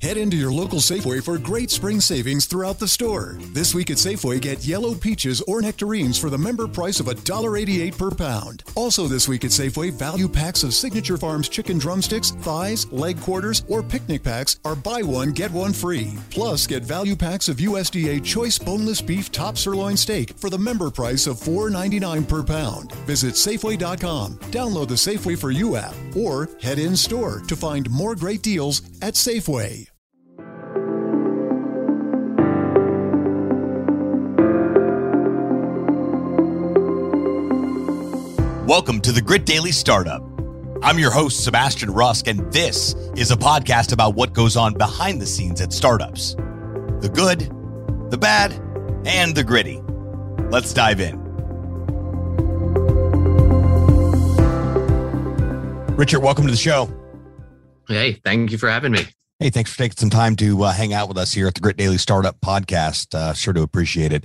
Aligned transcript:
Head 0.00 0.16
into 0.16 0.36
your 0.36 0.52
local 0.52 0.78
Safeway 0.78 1.20
for 1.20 1.38
great 1.38 1.72
spring 1.72 2.00
savings 2.00 2.46
throughout 2.46 2.78
the 2.78 2.86
store. 2.86 3.36
This 3.52 3.74
week 3.74 3.90
at 3.90 3.96
Safeway, 3.96 4.40
get 4.40 4.64
yellow 4.64 4.94
peaches 4.94 5.40
or 5.48 5.60
nectarines 5.60 6.16
for 6.16 6.30
the 6.30 6.38
member 6.38 6.68
price 6.68 7.00
of 7.00 7.06
$1.88 7.06 7.98
per 7.98 8.12
pound. 8.12 8.62
Also, 8.76 9.08
this 9.08 9.26
week 9.26 9.44
at 9.44 9.50
Safeway, 9.50 9.92
value 9.92 10.28
packs 10.28 10.62
of 10.62 10.72
Signature 10.72 11.16
Farms 11.16 11.48
chicken 11.48 11.78
drumsticks, 11.78 12.30
thighs, 12.30 12.86
leg 12.92 13.20
quarters, 13.20 13.64
or 13.66 13.82
picnic 13.82 14.22
packs 14.22 14.60
are 14.64 14.76
buy 14.76 15.02
one, 15.02 15.32
get 15.32 15.50
one 15.50 15.72
free. 15.72 16.16
Plus, 16.30 16.68
get 16.68 16.84
value 16.84 17.16
packs 17.16 17.48
of 17.48 17.56
USDA 17.56 18.24
choice 18.24 18.56
boneless 18.56 19.00
beef 19.00 19.32
top 19.32 19.58
sirloin 19.58 19.96
steak 19.96 20.38
for 20.38 20.48
the 20.48 20.56
member 20.56 20.92
price 20.92 21.26
of 21.26 21.38
$4.99 21.38 22.28
per 22.28 22.44
pound. 22.44 22.92
Visit 23.04 23.34
Safeway.com, 23.34 24.38
download 24.52 24.86
the 24.86 24.94
Safeway 24.94 25.36
for 25.36 25.50
You 25.50 25.74
app, 25.74 25.96
or 26.16 26.50
head 26.62 26.78
in 26.78 26.94
store 26.96 27.40
to 27.48 27.56
find 27.56 27.90
more 27.90 28.14
great 28.14 28.42
deals 28.42 28.82
at 29.02 29.14
Safeway. 29.14 29.87
Welcome 38.68 39.00
to 39.00 39.12
the 39.12 39.22
Grit 39.22 39.46
Daily 39.46 39.72
Startup. 39.72 40.22
I'm 40.82 40.98
your 40.98 41.10
host, 41.10 41.42
Sebastian 41.42 41.90
Rusk, 41.90 42.28
and 42.28 42.52
this 42.52 42.92
is 43.16 43.30
a 43.30 43.34
podcast 43.34 43.94
about 43.94 44.14
what 44.14 44.34
goes 44.34 44.58
on 44.58 44.74
behind 44.74 45.22
the 45.22 45.26
scenes 45.26 45.62
at 45.62 45.72
startups 45.72 46.34
the 47.00 47.10
good, 47.10 47.50
the 48.10 48.18
bad, 48.18 48.52
and 49.06 49.34
the 49.34 49.42
gritty. 49.42 49.80
Let's 50.50 50.74
dive 50.74 51.00
in. 51.00 51.18
Richard, 55.96 56.20
welcome 56.20 56.44
to 56.44 56.50
the 56.50 56.58
show. 56.58 56.90
Hey, 57.88 58.20
thank 58.22 58.52
you 58.52 58.58
for 58.58 58.68
having 58.68 58.92
me. 58.92 59.06
Hey, 59.40 59.50
thanks 59.50 59.70
for 59.70 59.78
taking 59.78 59.96
some 59.96 60.10
time 60.10 60.34
to 60.36 60.64
uh, 60.64 60.72
hang 60.72 60.92
out 60.92 61.06
with 61.06 61.16
us 61.16 61.32
here 61.32 61.46
at 61.46 61.54
the 61.54 61.60
Grit 61.60 61.76
Daily 61.76 61.96
Startup 61.96 62.40
Podcast. 62.40 63.14
Uh, 63.14 63.32
sure 63.32 63.52
to 63.52 63.62
appreciate 63.62 64.12
it. 64.12 64.24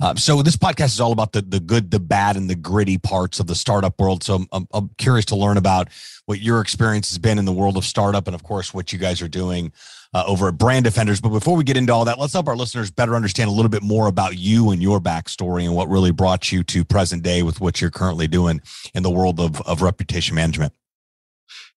Uh, 0.00 0.16
so 0.16 0.42
this 0.42 0.56
podcast 0.56 0.86
is 0.86 1.00
all 1.00 1.12
about 1.12 1.30
the 1.30 1.42
the 1.42 1.60
good, 1.60 1.92
the 1.92 2.00
bad, 2.00 2.36
and 2.36 2.50
the 2.50 2.56
gritty 2.56 2.98
parts 2.98 3.38
of 3.38 3.46
the 3.46 3.54
startup 3.54 4.00
world. 4.00 4.24
So 4.24 4.44
I'm, 4.50 4.66
I'm 4.74 4.90
curious 4.98 5.26
to 5.26 5.36
learn 5.36 5.58
about 5.58 5.90
what 6.26 6.40
your 6.40 6.60
experience 6.60 7.08
has 7.10 7.18
been 7.18 7.38
in 7.38 7.44
the 7.44 7.52
world 7.52 7.76
of 7.76 7.84
startup, 7.84 8.26
and 8.26 8.34
of 8.34 8.42
course, 8.42 8.74
what 8.74 8.92
you 8.92 8.98
guys 8.98 9.22
are 9.22 9.28
doing 9.28 9.72
uh, 10.12 10.24
over 10.26 10.48
at 10.48 10.58
Brand 10.58 10.86
Defenders. 10.86 11.20
But 11.20 11.28
before 11.28 11.54
we 11.54 11.62
get 11.62 11.76
into 11.76 11.92
all 11.92 12.04
that, 12.06 12.18
let's 12.18 12.32
help 12.32 12.48
our 12.48 12.56
listeners 12.56 12.90
better 12.90 13.14
understand 13.14 13.50
a 13.50 13.52
little 13.52 13.70
bit 13.70 13.84
more 13.84 14.08
about 14.08 14.38
you 14.38 14.72
and 14.72 14.82
your 14.82 14.98
backstory 14.98 15.66
and 15.66 15.76
what 15.76 15.88
really 15.88 16.10
brought 16.10 16.50
you 16.50 16.64
to 16.64 16.84
present 16.84 17.22
day 17.22 17.44
with 17.44 17.60
what 17.60 17.80
you're 17.80 17.92
currently 17.92 18.26
doing 18.26 18.60
in 18.92 19.04
the 19.04 19.10
world 19.10 19.38
of 19.38 19.60
of 19.62 19.82
reputation 19.82 20.34
management. 20.34 20.72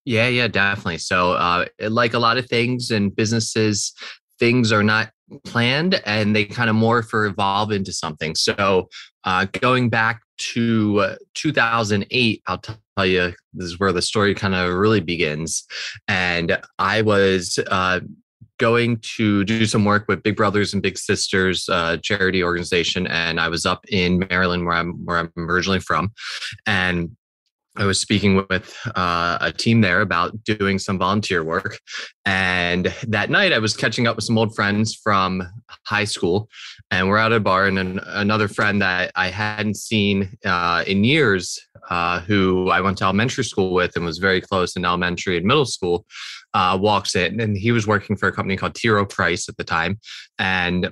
Yeah, 0.06 0.28
yeah, 0.28 0.48
definitely. 0.48 0.98
So, 0.98 1.34
uh, 1.34 1.66
like 1.80 2.14
a 2.14 2.20
lot 2.20 2.38
of 2.38 2.48
things 2.48 2.92
and 2.92 3.16
businesses, 3.16 3.94
things 4.40 4.72
are 4.72 4.84
not 4.84 5.12
planned 5.46 6.02
and 6.06 6.36
they 6.36 6.46
kind 6.46 6.70
of 6.70 6.76
morph 6.76 7.14
or 7.14 7.26
evolve 7.26 7.72
into 7.72 7.94
something. 7.94 8.36
So, 8.36 8.90
uh, 9.24 9.46
going 9.52 9.90
back 9.90 10.22
to 10.54 11.00
uh, 11.02 11.16
2008, 11.36 12.42
I'll 12.48 12.58
tell 12.58 13.06
you 13.06 13.34
this 13.54 13.68
is 13.68 13.80
where 13.80 13.92
the 13.92 14.02
story 14.02 14.34
kind 14.34 14.56
of 14.56 14.74
really 14.74 15.02
begins. 15.02 15.66
And 16.08 16.60
I 16.80 17.04
was 17.04 17.60
uh, 17.70 18.00
going 18.58 18.98
to 19.18 19.44
do 19.44 19.66
some 19.66 19.86
work 19.86 20.06
with 20.08 20.24
Big 20.24 20.36
Brothers 20.36 20.74
and 20.74 20.82
Big 20.84 20.98
Sisters 20.98 21.68
uh, 21.70 21.98
charity 21.98 22.44
organization, 22.44 23.08
and 23.08 23.40
I 23.40 23.50
was 23.50 23.66
up 23.66 23.84
in 23.90 24.20
Maryland, 24.30 24.66
where 24.66 24.76
I'm 24.76 24.94
where 25.06 25.18
I'm 25.18 25.32
originally 25.36 25.80
from, 25.80 26.12
and 26.66 27.16
I 27.78 27.86
was 27.86 28.02
speaking 28.02 28.46
with 28.50 28.76
uh, 28.96 29.38
a 29.40 29.52
team 29.52 29.80
there 29.80 30.02
about 30.02 30.44
doing 30.44 30.78
some 30.78 30.98
volunteer 30.98 31.44
work. 31.44 31.80
And 32.26 32.94
that 33.08 33.30
night, 33.30 33.54
I 33.54 33.60
was 33.60 33.78
catching 33.78 34.08
up 34.08 34.18
with 34.18 34.26
some 34.26 34.38
old 34.38 34.54
friends 34.54 34.94
from 34.94 35.42
high 35.86 36.04
school. 36.04 36.50
And 36.92 37.08
we're 37.08 37.18
at 37.18 37.32
a 37.32 37.40
bar, 37.40 37.68
and 37.68 37.80
an, 37.80 38.00
another 38.08 38.50
friend 38.50 38.82
that 38.82 39.12
I 39.16 39.30
hadn't 39.30 39.78
seen 39.78 40.38
uh, 40.44 40.84
in 40.86 41.06
years, 41.06 41.60
uh, 41.90 42.20
who 42.20 42.70
I 42.70 42.82
went 42.82 42.98
to 42.98 43.06
elementary 43.06 43.46
school 43.46 43.74
with 43.74 43.96
and 43.96 44.04
was 44.04 44.18
very 44.18 44.42
close 44.42 44.76
in 44.76 44.84
elementary 44.84 45.38
and 45.38 45.46
middle 45.46 45.66
school, 45.66 46.06
uh, 46.54 46.78
walks 46.80 47.16
in. 47.16 47.40
And 47.40 47.56
he 47.56 47.72
was 47.72 47.88
working 47.88 48.18
for 48.18 48.28
a 48.28 48.34
company 48.34 48.58
called 48.58 48.76
T. 48.76 48.90
Rowe 48.90 49.06
Price 49.06 49.48
at 49.48 49.56
the 49.56 49.64
time. 49.64 49.98
And 50.38 50.92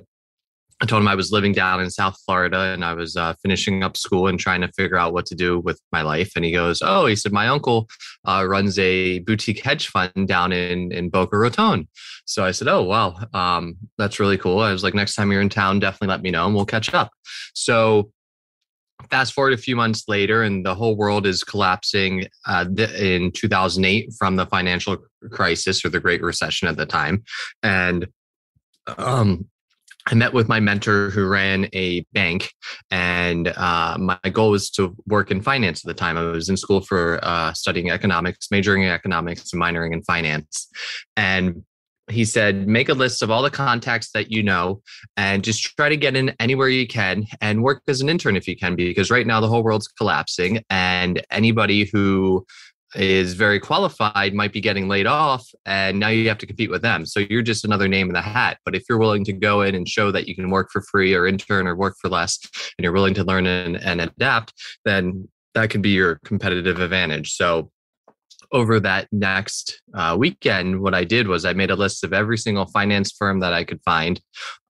I 0.82 0.86
told 0.86 1.02
him 1.02 1.08
I 1.08 1.14
was 1.14 1.30
living 1.30 1.52
down 1.52 1.80
in 1.80 1.90
South 1.90 2.16
Florida 2.24 2.58
and 2.58 2.84
I 2.84 2.94
was 2.94 3.14
uh, 3.14 3.34
finishing 3.42 3.82
up 3.82 3.98
school 3.98 4.28
and 4.28 4.40
trying 4.40 4.62
to 4.62 4.72
figure 4.72 4.96
out 4.96 5.12
what 5.12 5.26
to 5.26 5.34
do 5.34 5.60
with 5.60 5.78
my 5.92 6.00
life. 6.00 6.32
And 6.36 6.44
he 6.44 6.52
goes, 6.52 6.80
"Oh," 6.82 7.04
he 7.06 7.16
said, 7.16 7.32
"My 7.32 7.48
uncle 7.48 7.88
uh, 8.26 8.46
runs 8.48 8.78
a 8.78 9.18
boutique 9.20 9.62
hedge 9.62 9.88
fund 9.88 10.26
down 10.26 10.52
in 10.52 10.90
in 10.90 11.10
Boca 11.10 11.36
Raton." 11.36 11.86
So 12.24 12.44
I 12.44 12.52
said, 12.52 12.68
"Oh, 12.68 12.82
wow, 12.82 13.16
um, 13.34 13.76
that's 13.98 14.18
really 14.18 14.38
cool." 14.38 14.60
I 14.60 14.72
was 14.72 14.82
like, 14.82 14.94
"Next 14.94 15.16
time 15.16 15.30
you're 15.30 15.42
in 15.42 15.50
town, 15.50 15.80
definitely 15.80 16.08
let 16.08 16.22
me 16.22 16.30
know 16.30 16.46
and 16.46 16.54
we'll 16.54 16.64
catch 16.64 16.94
up." 16.94 17.10
So 17.54 18.10
fast 19.10 19.34
forward 19.34 19.52
a 19.52 19.58
few 19.58 19.76
months 19.76 20.04
later, 20.08 20.42
and 20.42 20.64
the 20.64 20.74
whole 20.74 20.96
world 20.96 21.26
is 21.26 21.44
collapsing 21.44 22.26
uh, 22.46 22.64
in 22.98 23.32
2008 23.32 24.12
from 24.18 24.36
the 24.36 24.46
financial 24.46 24.98
crisis 25.30 25.84
or 25.84 25.90
the 25.90 26.00
Great 26.00 26.22
Recession 26.22 26.68
at 26.68 26.76
the 26.78 26.86
time, 26.86 27.22
and 27.62 28.06
um, 28.96 29.46
I 30.10 30.14
met 30.14 30.32
with 30.32 30.48
my 30.48 30.58
mentor 30.58 31.10
who 31.10 31.26
ran 31.26 31.68
a 31.72 32.04
bank, 32.12 32.52
and 32.90 33.48
uh, 33.48 33.96
my 33.98 34.18
goal 34.32 34.50
was 34.50 34.68
to 34.72 34.96
work 35.06 35.30
in 35.30 35.40
finance 35.40 35.84
at 35.84 35.88
the 35.88 35.94
time. 35.94 36.18
I 36.18 36.22
was 36.22 36.48
in 36.48 36.56
school 36.56 36.80
for 36.80 37.20
uh, 37.22 37.52
studying 37.52 37.90
economics, 37.90 38.50
majoring 38.50 38.82
in 38.82 38.90
economics, 38.90 39.52
and 39.52 39.62
minoring 39.62 39.92
in 39.92 40.02
finance. 40.02 40.68
And 41.16 41.62
he 42.08 42.24
said, 42.24 42.66
make 42.66 42.88
a 42.88 42.94
list 42.94 43.22
of 43.22 43.30
all 43.30 43.40
the 43.40 43.50
contacts 43.50 44.10
that 44.12 44.32
you 44.32 44.42
know 44.42 44.82
and 45.16 45.44
just 45.44 45.62
try 45.76 45.88
to 45.88 45.96
get 45.96 46.16
in 46.16 46.34
anywhere 46.40 46.68
you 46.68 46.88
can 46.88 47.24
and 47.40 47.62
work 47.62 47.82
as 47.86 48.00
an 48.00 48.08
intern 48.08 48.34
if 48.34 48.48
you 48.48 48.56
can, 48.56 48.74
because 48.74 49.12
right 49.12 49.28
now 49.28 49.40
the 49.40 49.46
whole 49.46 49.62
world's 49.62 49.86
collapsing. 49.86 50.60
And 50.70 51.22
anybody 51.30 51.88
who 51.92 52.44
is 52.94 53.34
very 53.34 53.60
qualified 53.60 54.34
might 54.34 54.52
be 54.52 54.60
getting 54.60 54.88
laid 54.88 55.06
off 55.06 55.46
and 55.66 55.98
now 55.98 56.08
you 56.08 56.28
have 56.28 56.38
to 56.38 56.46
compete 56.46 56.70
with 56.70 56.82
them. 56.82 57.06
So 57.06 57.20
you're 57.20 57.42
just 57.42 57.64
another 57.64 57.88
name 57.88 58.08
in 58.08 58.14
the 58.14 58.20
hat. 58.20 58.58
But 58.64 58.74
if 58.74 58.84
you're 58.88 58.98
willing 58.98 59.24
to 59.24 59.32
go 59.32 59.62
in 59.62 59.74
and 59.74 59.88
show 59.88 60.10
that 60.12 60.28
you 60.28 60.34
can 60.34 60.50
work 60.50 60.70
for 60.72 60.82
free 60.82 61.14
or 61.14 61.26
intern 61.26 61.66
or 61.66 61.76
work 61.76 61.94
for 62.00 62.08
less 62.08 62.38
and 62.76 62.84
you're 62.84 62.92
willing 62.92 63.14
to 63.14 63.24
learn 63.24 63.46
and, 63.46 63.76
and 63.76 64.00
adapt 64.00 64.52
then 64.84 65.28
that 65.54 65.70
could 65.70 65.82
be 65.82 65.90
your 65.90 66.20
competitive 66.24 66.80
advantage. 66.80 67.32
So 67.32 67.70
over 68.52 68.80
that 68.80 69.08
next 69.12 69.80
uh, 69.94 70.16
weekend, 70.18 70.80
what 70.80 70.94
I 70.94 71.04
did 71.04 71.28
was 71.28 71.44
I 71.44 71.52
made 71.52 71.70
a 71.70 71.76
list 71.76 72.04
of 72.04 72.12
every 72.12 72.36
single 72.36 72.66
finance 72.66 73.12
firm 73.12 73.40
that 73.40 73.52
I 73.52 73.64
could 73.64 73.80
find 73.84 74.20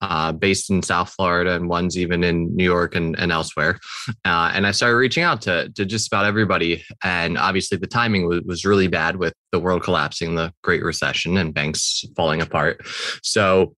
uh, 0.01 0.33
based 0.33 0.71
in 0.71 0.83
South 0.83 1.11
Florida 1.11 1.55
and 1.55 1.69
ones 1.69 1.97
even 1.97 2.23
in 2.25 2.55
New 2.55 2.65
York 2.65 2.95
and, 2.95 3.19
and 3.19 3.33
elsewhere. 3.33 3.79
Uh, 4.25 4.53
and 4.55 4.67
I 4.67 4.71
started 4.71 4.97
reaching 4.97 5.25
out 5.25 5.43
to, 5.43 5.71
to 5.71 5.85
just 5.85 6.07
about 6.09 6.27
everybody. 6.27 6.85
And 7.03 7.39
obviously, 7.39 7.79
the 7.79 7.87
timing 7.87 8.29
was, 8.29 8.43
was 8.43 8.65
really 8.65 8.89
bad 8.89 9.17
with 9.17 9.35
the 9.53 9.59
world 9.59 9.83
collapsing, 9.83 10.35
the 10.35 10.53
Great 10.63 10.83
Recession, 10.83 11.37
and 11.37 11.55
banks 11.55 12.05
falling 12.17 12.43
apart. 12.43 12.81
So 13.23 13.75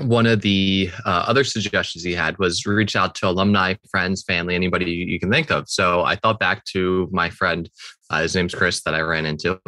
one 0.00 0.26
of 0.26 0.42
the 0.42 0.90
uh, 1.04 1.24
other 1.26 1.42
suggestions 1.42 2.04
he 2.04 2.14
had 2.14 2.38
was 2.38 2.64
reach 2.64 2.94
out 2.94 3.16
to 3.16 3.28
alumni, 3.28 3.74
friends, 3.90 4.22
family, 4.22 4.54
anybody 4.54 4.92
you, 4.92 5.18
can 5.18 5.30
think 5.30 5.50
of. 5.50 5.68
So 5.68 6.04
I 6.04 6.14
thought 6.14 6.38
back 6.38 6.64
to 6.66 7.08
my 7.10 7.30
friend, 7.30 7.68
uh, 8.10 8.22
his 8.22 8.34
name's 8.34 8.54
Chris, 8.54 8.82
that 8.82 8.94
I 8.94 9.00
ran 9.00 9.26
into. 9.26 9.60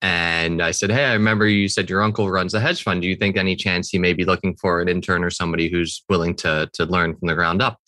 And 0.00 0.62
I 0.62 0.70
said, 0.70 0.90
Hey, 0.90 1.04
I 1.04 1.12
remember 1.12 1.46
you 1.46 1.68
said 1.68 1.90
your 1.90 2.02
uncle 2.02 2.30
runs 2.30 2.54
a 2.54 2.60
hedge 2.60 2.82
fund. 2.82 3.02
Do 3.02 3.08
you 3.08 3.16
think 3.16 3.36
any 3.36 3.56
chance 3.56 3.90
he 3.90 3.98
may 3.98 4.14
be 4.14 4.24
looking 4.24 4.56
for 4.56 4.80
an 4.80 4.88
intern 4.88 5.22
or 5.22 5.30
somebody 5.30 5.68
who's 5.68 6.02
willing 6.08 6.34
to, 6.36 6.70
to 6.72 6.84
learn 6.86 7.14
from 7.16 7.28
the 7.28 7.34
ground 7.34 7.60
up? 7.60 7.78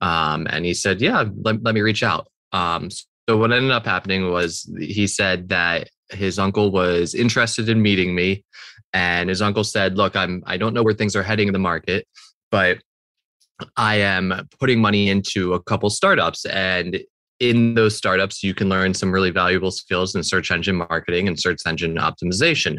Um, 0.00 0.46
and 0.50 0.66
he 0.66 0.74
said, 0.74 1.00
Yeah, 1.00 1.24
let, 1.42 1.62
let 1.62 1.74
me 1.74 1.80
reach 1.80 2.02
out. 2.02 2.28
Um, 2.52 2.90
so 3.28 3.36
what 3.36 3.52
ended 3.52 3.70
up 3.70 3.86
happening 3.86 4.30
was 4.30 4.70
he 4.78 5.06
said 5.06 5.48
that 5.48 5.88
his 6.10 6.38
uncle 6.38 6.70
was 6.70 7.14
interested 7.14 7.68
in 7.68 7.80
meeting 7.80 8.14
me 8.14 8.44
and 8.92 9.28
his 9.28 9.42
uncle 9.42 9.64
said 9.64 9.96
look 9.96 10.16
i'm 10.16 10.42
i 10.46 10.56
don't 10.56 10.74
know 10.74 10.82
where 10.82 10.94
things 10.94 11.14
are 11.16 11.22
heading 11.22 11.48
in 11.48 11.52
the 11.52 11.58
market 11.58 12.06
but 12.50 12.78
i 13.76 13.96
am 13.96 14.48
putting 14.58 14.80
money 14.80 15.08
into 15.08 15.54
a 15.54 15.62
couple 15.62 15.88
startups 15.90 16.44
and 16.46 17.00
in 17.40 17.74
those 17.74 17.96
startups, 17.96 18.42
you 18.42 18.52
can 18.54 18.68
learn 18.68 18.92
some 18.92 19.10
really 19.10 19.30
valuable 19.30 19.70
skills 19.70 20.14
in 20.14 20.22
search 20.22 20.50
engine 20.50 20.76
marketing 20.76 21.26
and 21.26 21.40
search 21.40 21.62
engine 21.66 21.96
optimization. 21.96 22.78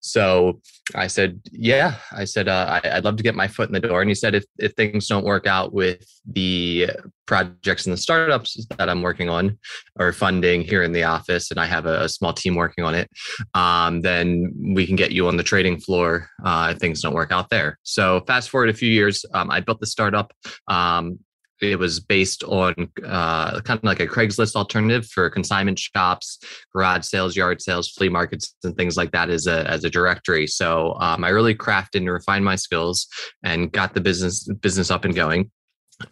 So 0.00 0.60
I 0.96 1.06
said, 1.06 1.40
yeah, 1.52 1.94
I 2.10 2.24
said, 2.24 2.48
uh, 2.48 2.80
I, 2.82 2.94
would 2.96 3.04
love 3.04 3.16
to 3.16 3.22
get 3.22 3.36
my 3.36 3.46
foot 3.46 3.68
in 3.68 3.72
the 3.72 3.80
door. 3.80 4.00
And 4.00 4.10
he 4.10 4.16
said, 4.16 4.34
if, 4.34 4.44
if 4.58 4.72
things 4.72 5.06
don't 5.06 5.24
work 5.24 5.46
out 5.46 5.72
with 5.72 6.04
the 6.26 6.90
projects 7.30 7.86
and 7.86 7.92
the 7.92 7.96
startups 7.96 8.66
that 8.76 8.88
I'm 8.90 9.02
working 9.02 9.28
on 9.28 9.56
or 10.00 10.12
funding 10.12 10.62
here 10.62 10.82
in 10.82 10.90
the 10.90 11.04
office, 11.04 11.52
and 11.52 11.60
I 11.60 11.66
have 11.66 11.86
a, 11.86 12.02
a 12.02 12.08
small 12.08 12.32
team 12.32 12.56
working 12.56 12.82
on 12.82 12.96
it, 12.96 13.08
um, 13.54 14.00
then 14.00 14.52
we 14.74 14.84
can 14.84 14.96
get 14.96 15.12
you 15.12 15.28
on 15.28 15.36
the 15.36 15.44
trading 15.44 15.78
floor 15.78 16.28
uh, 16.44 16.72
if 16.72 16.78
things 16.78 17.00
don't 17.00 17.14
work 17.14 17.30
out 17.30 17.48
there. 17.48 17.78
So 17.84 18.22
fast 18.26 18.50
forward 18.50 18.68
a 18.68 18.74
few 18.74 18.90
years, 18.90 19.24
um, 19.32 19.48
I 19.48 19.60
built 19.60 19.78
the 19.78 19.86
startup. 19.86 20.32
Um, 20.66 21.20
it 21.62 21.78
was 21.78 22.00
based 22.00 22.42
on 22.44 22.74
uh, 23.06 23.60
kind 23.60 23.78
of 23.78 23.84
like 23.84 24.00
a 24.00 24.08
Craigslist 24.08 24.56
alternative 24.56 25.06
for 25.06 25.30
consignment 25.30 25.78
shops, 25.78 26.38
garage 26.74 27.04
sales, 27.04 27.36
yard 27.36 27.62
sales, 27.62 27.90
flea 27.90 28.08
markets, 28.08 28.56
and 28.64 28.76
things 28.76 28.96
like 28.96 29.12
that 29.12 29.30
as 29.30 29.46
a 29.46 29.68
as 29.70 29.84
a 29.84 29.90
directory. 29.90 30.46
So 30.46 30.96
um, 30.98 31.22
I 31.22 31.28
really 31.28 31.54
crafted 31.54 31.98
and 31.98 32.10
refined 32.10 32.46
my 32.46 32.56
skills 32.56 33.06
and 33.44 33.70
got 33.70 33.94
the 33.94 34.00
business 34.00 34.48
business 34.62 34.90
up 34.90 35.04
and 35.04 35.14
going. 35.14 35.50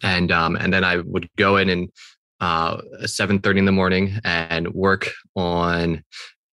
And 0.03 0.31
um, 0.31 0.55
and 0.55 0.73
then 0.73 0.83
I 0.83 0.97
would 0.97 1.29
go 1.37 1.57
in 1.57 1.69
and 1.69 1.89
uh, 2.41 2.77
7.30 3.03 3.57
in 3.57 3.65
the 3.65 3.71
morning 3.71 4.17
and 4.23 4.73
work 4.73 5.09
on 5.35 6.03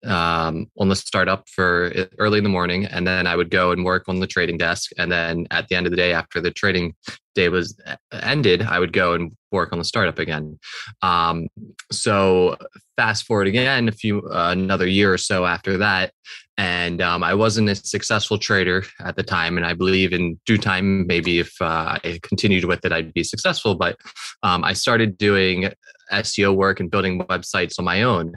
um, 0.05 0.67
on 0.79 0.89
the 0.89 0.97
startup 0.97 1.49
for 1.49 1.93
early 2.19 2.39
in 2.39 2.45
the 2.45 2.51
morning, 2.51 2.87
and 2.87 3.07
then 3.07 3.27
I 3.27 3.37
would 3.37 3.51
go 3.51 3.71
and 3.71 3.85
work 3.85 4.09
on 4.09 4.19
the 4.19 4.27
trading 4.27 4.59
desk. 4.59 4.91
And 4.99 5.13
then 5.13 5.47
at 5.51 5.69
the 5.69 5.77
end 5.77 5.87
of 5.87 5.93
the 5.93 5.97
day, 5.97 6.13
after 6.13 6.41
the 6.41 6.51
trading 6.51 6.95
day 7.35 7.49
was 7.49 7.81
ended, 8.13 8.63
I 8.63 8.81
would 8.81 8.93
go 8.93 9.15
and 9.15 9.33
work 9.53 9.73
on 9.73 9.79
the 9.79 9.85
startup 9.85 10.19
again. 10.19 10.59
Um, 11.03 11.47
so 11.93 12.57
fast 12.97 13.25
forward 13.27 13.47
again, 13.47 13.89
a 13.89 13.93
few 13.93 14.29
uh, 14.29 14.51
another 14.51 14.87
year 14.87 15.13
or 15.13 15.19
so 15.19 15.47
after 15.47 15.79
that, 15.79 16.13
and 16.59 17.01
um, 17.01 17.23
I 17.23 17.35
wasn't 17.35 17.71
a 17.71 17.75
successful 17.75 18.39
trader 18.39 18.85
at 19.01 19.17
the 19.17 19.23
time. 19.23 19.57
And 19.57 19.65
I 19.65 19.73
believe 19.73 20.13
in 20.13 20.39
due 20.45 20.59
time, 20.59 21.07
maybe 21.07 21.39
if 21.39 21.61
uh, 21.61 21.99
I 22.05 22.21
continued 22.23 22.65
with 22.65 22.85
it, 22.85 22.93
I'd 22.93 23.15
be 23.15 23.25
successful. 23.25 23.75
But 23.75 23.97
um, 24.43 24.63
I 24.63 24.75
started 24.75 25.17
doing 25.17 25.73
SEO 26.13 26.55
work 26.55 26.79
and 26.79 26.91
building 26.91 27.21
websites 27.21 27.79
on 27.79 27.85
my 27.85 28.03
own 28.03 28.35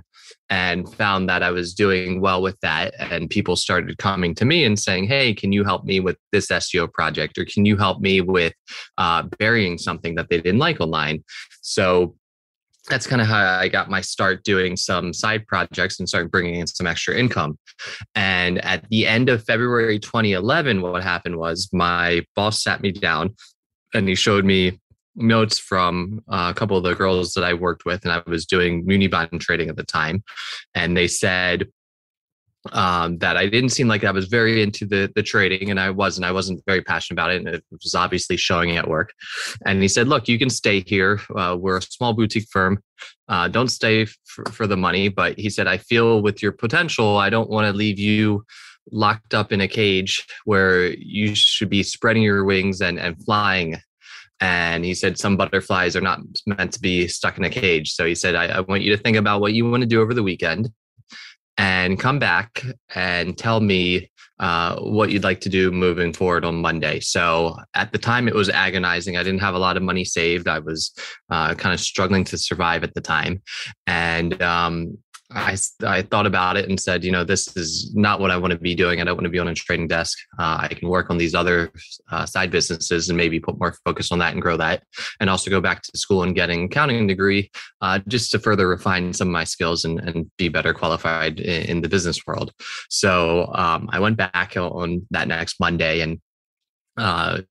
and 0.49 0.91
found 0.93 1.27
that 1.27 1.43
I 1.43 1.51
was 1.51 1.73
doing 1.73 2.21
well 2.21 2.41
with 2.41 2.57
that. 2.61 2.93
And 2.99 3.29
people 3.29 3.55
started 3.55 3.97
coming 3.97 4.33
to 4.35 4.45
me 4.45 4.63
and 4.63 4.79
saying, 4.79 5.05
Hey, 5.05 5.33
can 5.33 5.51
you 5.51 5.63
help 5.63 5.83
me 5.83 5.99
with 5.99 6.17
this 6.31 6.47
SEO 6.47 6.91
project? 6.91 7.37
Or 7.37 7.45
can 7.45 7.65
you 7.65 7.75
help 7.75 7.99
me 7.99 8.21
with 8.21 8.53
uh, 8.97 9.23
burying 9.39 9.77
something 9.77 10.15
that 10.15 10.29
they 10.29 10.37
didn't 10.39 10.59
like 10.59 10.79
online? 10.79 11.23
So 11.61 12.15
that's 12.87 13.07
kind 13.07 13.21
of 13.21 13.27
how 13.27 13.57
I 13.57 13.67
got 13.67 13.89
my 13.89 14.01
start 14.01 14.43
doing 14.43 14.75
some 14.75 15.13
side 15.13 15.47
projects 15.47 15.99
and 15.99 16.07
started 16.07 16.31
bringing 16.31 16.55
in 16.55 16.67
some 16.67 16.87
extra 16.87 17.15
income. 17.15 17.57
And 18.13 18.63
at 18.63 18.87
the 18.89 19.07
end 19.07 19.29
of 19.29 19.43
February 19.43 19.99
2011, 19.99 20.81
what 20.81 21.03
happened 21.03 21.37
was 21.37 21.69
my 21.73 22.23
boss 22.35 22.63
sat 22.63 22.81
me 22.81 22.91
down 22.91 23.35
and 23.93 24.07
he 24.07 24.15
showed 24.15 24.45
me 24.45 24.79
notes 25.15 25.57
from 25.57 26.21
uh, 26.29 26.51
a 26.51 26.57
couple 26.57 26.77
of 26.77 26.83
the 26.83 26.95
girls 26.95 27.33
that 27.33 27.43
I 27.43 27.53
worked 27.53 27.85
with, 27.85 28.03
and 28.03 28.11
I 28.11 28.21
was 28.27 28.45
doing 28.45 28.85
muni 28.85 29.07
bond 29.07 29.39
trading 29.39 29.69
at 29.69 29.77
the 29.77 29.83
time, 29.83 30.23
and 30.73 30.95
they 30.95 31.07
said 31.07 31.67
um, 32.71 33.17
that 33.19 33.37
I 33.37 33.47
didn't 33.47 33.69
seem 33.69 33.87
like 33.87 34.03
I 34.03 34.11
was 34.11 34.25
very 34.25 34.61
into 34.61 34.85
the 34.85 35.11
the 35.15 35.23
trading, 35.23 35.69
and 35.69 35.79
I 35.79 35.89
wasn't. 35.89 36.25
I 36.25 36.31
wasn't 36.31 36.63
very 36.65 36.81
passionate 36.81 37.15
about 37.15 37.31
it, 37.31 37.37
and 37.37 37.47
it 37.47 37.63
was 37.71 37.95
obviously 37.95 38.37
showing 38.37 38.75
at 38.77 38.87
work. 38.87 39.13
And 39.65 39.81
he 39.81 39.87
said, 39.87 40.07
"Look, 40.07 40.27
you 40.27 40.39
can 40.39 40.49
stay 40.49 40.83
here. 40.85 41.19
Uh, 41.35 41.57
we're 41.59 41.77
a 41.77 41.81
small 41.81 42.13
boutique 42.13 42.47
firm. 42.51 42.81
Uh, 43.27 43.47
don't 43.47 43.69
stay 43.69 44.05
for, 44.25 44.45
for 44.51 44.67
the 44.67 44.77
money." 44.77 45.09
But 45.09 45.37
he 45.37 45.49
said, 45.49 45.67
"I 45.67 45.77
feel 45.77 46.21
with 46.21 46.41
your 46.41 46.51
potential, 46.51 47.17
I 47.17 47.29
don't 47.29 47.49
want 47.49 47.71
to 47.71 47.77
leave 47.77 47.99
you." 47.99 48.45
locked 48.91 49.33
up 49.33 49.51
in 49.51 49.61
a 49.61 49.67
cage 49.67 50.23
where 50.43 50.93
you 50.93 51.33
should 51.33 51.71
be 51.71 51.81
spreading 51.81 52.21
your 52.21 52.45
wings 52.45 52.81
and, 52.81 52.99
and 52.99 53.17
flying 53.25 53.75
and 54.41 54.83
he 54.83 54.93
said 54.93 55.17
some 55.17 55.37
butterflies 55.37 55.95
are 55.95 56.01
not 56.01 56.19
meant 56.45 56.71
to 56.73 56.79
be 56.79 57.07
stuck 57.07 57.37
in 57.37 57.43
a 57.43 57.49
cage 57.49 57.93
so 57.93 58.05
he 58.05 58.13
said 58.13 58.35
I, 58.35 58.45
I, 58.45 58.59
want 58.59 58.83
you 58.83 58.95
to 58.95 59.01
think 59.01 59.17
about 59.17 59.41
what 59.41 59.53
you 59.53 59.67
want 59.67 59.81
to 59.81 59.87
do 59.87 60.01
over 60.01 60.13
the 60.13 60.21
weekend 60.23 60.69
and 61.57 61.99
come 61.99 62.19
back 62.19 62.63
and 62.93 63.37
tell 63.37 63.59
me 63.59 64.09
uh, 64.39 64.77
what 64.79 65.11
you'd 65.11 65.23
like 65.23 65.39
to 65.39 65.49
do 65.49 65.71
moving 65.71 66.11
forward 66.11 66.43
on 66.43 66.55
monday. 66.55 66.99
So 66.99 67.55
at 67.73 67.93
the 67.93 67.97
time 67.97 68.27
it 68.27 68.35
was 68.35 68.49
agonizing. 68.49 69.15
I 69.15 69.23
didn't 69.23 69.39
have 69.39 69.55
a 69.55 69.59
lot 69.59 69.77
of 69.77 69.83
money 69.83 70.03
saved. 70.03 70.47
I 70.47 70.59
was 70.59 70.91
uh, 71.29 71.55
kind 71.55 71.73
of 71.73 71.79
struggling 71.79 72.25
to 72.25 72.37
survive 72.37 72.83
at 72.83 72.93
the 72.93 73.01
time. 73.01 73.41
And 73.87 74.41
um, 74.41 74.97
I, 75.31 75.57
I 75.83 76.03
thought 76.03 76.27
about 76.27 76.55
it 76.55 76.69
and 76.69 76.79
said, 76.79 77.03
you 77.03 77.11
know, 77.11 77.23
this 77.23 77.55
is 77.57 77.93
not 77.95 78.19
what 78.19 78.29
I 78.29 78.37
want 78.37 78.51
to 78.51 78.59
be 78.59 78.75
doing. 78.75 79.01
I 79.01 79.03
don't 79.03 79.15
want 79.15 79.25
to 79.25 79.29
be 79.29 79.39
on 79.39 79.47
a 79.47 79.55
trading 79.55 79.87
desk. 79.87 80.17
Uh, 80.37 80.59
I 80.61 80.67
can 80.67 80.87
work 80.87 81.09
on 81.09 81.17
these 81.17 81.33
other 81.33 81.71
uh, 82.11 82.25
side 82.25 82.51
businesses 82.51 83.09
and 83.09 83.17
maybe 83.17 83.39
put 83.39 83.59
more 83.59 83.75
focus 83.83 84.11
on 84.11 84.19
that 84.19 84.33
and 84.33 84.41
grow 84.41 84.55
that. 84.57 84.83
And 85.19 85.29
also 85.29 85.49
go 85.49 85.61
back 85.61 85.81
to 85.81 85.97
school 85.97 86.23
and 86.23 86.35
get 86.35 86.49
an 86.49 86.65
accounting 86.65 87.07
degree 87.07 87.49
uh, 87.81 87.99
just 88.07 88.31
to 88.31 88.39
further 88.39 88.67
refine 88.67 89.13
some 89.13 89.29
of 89.29 89.33
my 89.33 89.45
skills 89.45 89.83
and, 89.83 89.99
and 89.99 90.29
be 90.37 90.47
better 90.47 90.73
qualified 90.73 91.39
in, 91.39 91.63
in 91.63 91.81
the 91.81 91.89
business 91.89 92.25
world. 92.27 92.51
So 92.89 93.51
um, 93.55 93.89
I 93.91 93.99
went 93.99 94.17
back 94.17 94.53
on 94.57 95.07
that 95.09 95.27
next 95.27 95.59
Monday 95.59 96.01
and 96.01 96.21
uh, 96.97 97.41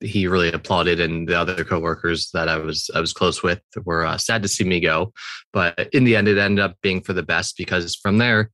he 0.00 0.26
really 0.26 0.52
applauded, 0.52 1.00
and 1.00 1.28
the 1.28 1.38
other 1.38 1.64
coworkers 1.64 2.30
that 2.32 2.48
I 2.48 2.56
was 2.56 2.90
I 2.94 3.00
was 3.00 3.12
close 3.12 3.42
with 3.42 3.60
were 3.84 4.04
uh, 4.04 4.16
sad 4.16 4.42
to 4.42 4.48
see 4.48 4.64
me 4.64 4.80
go. 4.80 5.12
But 5.52 5.88
in 5.92 6.04
the 6.04 6.16
end, 6.16 6.28
it 6.28 6.38
ended 6.38 6.64
up 6.64 6.76
being 6.82 7.02
for 7.02 7.12
the 7.12 7.22
best 7.22 7.56
because 7.56 7.96
from 7.96 8.18
there, 8.18 8.50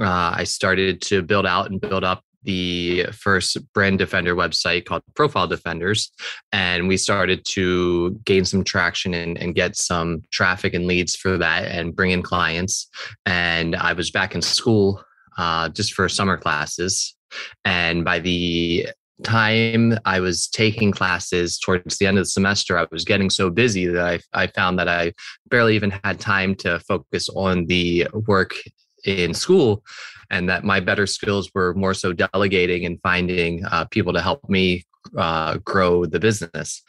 uh, 0.00 0.34
I 0.36 0.44
started 0.44 1.02
to 1.02 1.22
build 1.22 1.46
out 1.46 1.70
and 1.70 1.80
build 1.80 2.04
up 2.04 2.22
the 2.44 3.06
first 3.12 3.56
brand 3.72 3.98
defender 3.98 4.34
website 4.34 4.84
called 4.84 5.02
Profile 5.14 5.46
Defenders, 5.46 6.10
and 6.52 6.88
we 6.88 6.96
started 6.96 7.44
to 7.50 8.18
gain 8.24 8.44
some 8.44 8.64
traction 8.64 9.14
and, 9.14 9.38
and 9.38 9.54
get 9.54 9.76
some 9.76 10.22
traffic 10.30 10.74
and 10.74 10.86
leads 10.86 11.16
for 11.16 11.38
that, 11.38 11.64
and 11.64 11.96
bring 11.96 12.10
in 12.10 12.22
clients. 12.22 12.88
And 13.26 13.76
I 13.76 13.92
was 13.92 14.10
back 14.10 14.34
in 14.34 14.42
school 14.42 15.02
uh, 15.36 15.68
just 15.68 15.94
for 15.94 16.08
summer 16.08 16.36
classes. 16.36 17.14
And 17.64 18.04
by 18.04 18.20
the 18.20 18.88
time 19.22 19.96
I 20.04 20.20
was 20.20 20.48
taking 20.48 20.90
classes 20.90 21.58
towards 21.58 21.98
the 21.98 22.06
end 22.06 22.18
of 22.18 22.22
the 22.22 22.30
semester, 22.30 22.76
I 22.76 22.86
was 22.90 23.04
getting 23.04 23.30
so 23.30 23.50
busy 23.50 23.86
that 23.86 24.04
I, 24.34 24.44
I 24.44 24.46
found 24.48 24.78
that 24.78 24.88
I 24.88 25.12
barely 25.48 25.76
even 25.76 25.92
had 26.02 26.20
time 26.20 26.54
to 26.56 26.80
focus 26.80 27.28
on 27.30 27.66
the 27.66 28.08
work 28.26 28.54
in 29.04 29.34
school 29.34 29.84
and 30.30 30.48
that 30.48 30.64
my 30.64 30.80
better 30.80 31.06
skills 31.06 31.50
were 31.54 31.74
more 31.74 31.94
so 31.94 32.12
delegating 32.12 32.86
and 32.86 32.98
finding 33.02 33.64
uh, 33.66 33.84
people 33.86 34.12
to 34.12 34.20
help 34.20 34.48
me 34.48 34.84
uh, 35.16 35.58
grow 35.58 36.06
the 36.06 36.18
business. 36.18 36.82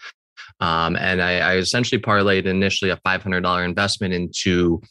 Um, 0.62 0.95
and 0.95 1.22
I, 1.22 1.39
I, 1.39 1.56
essentially 1.57 2.01
parlayed 2.01 2.45
initially 2.45 2.89
a 2.89 2.98
$500 3.06 3.66
investment 3.66 4.13
into 4.13 4.81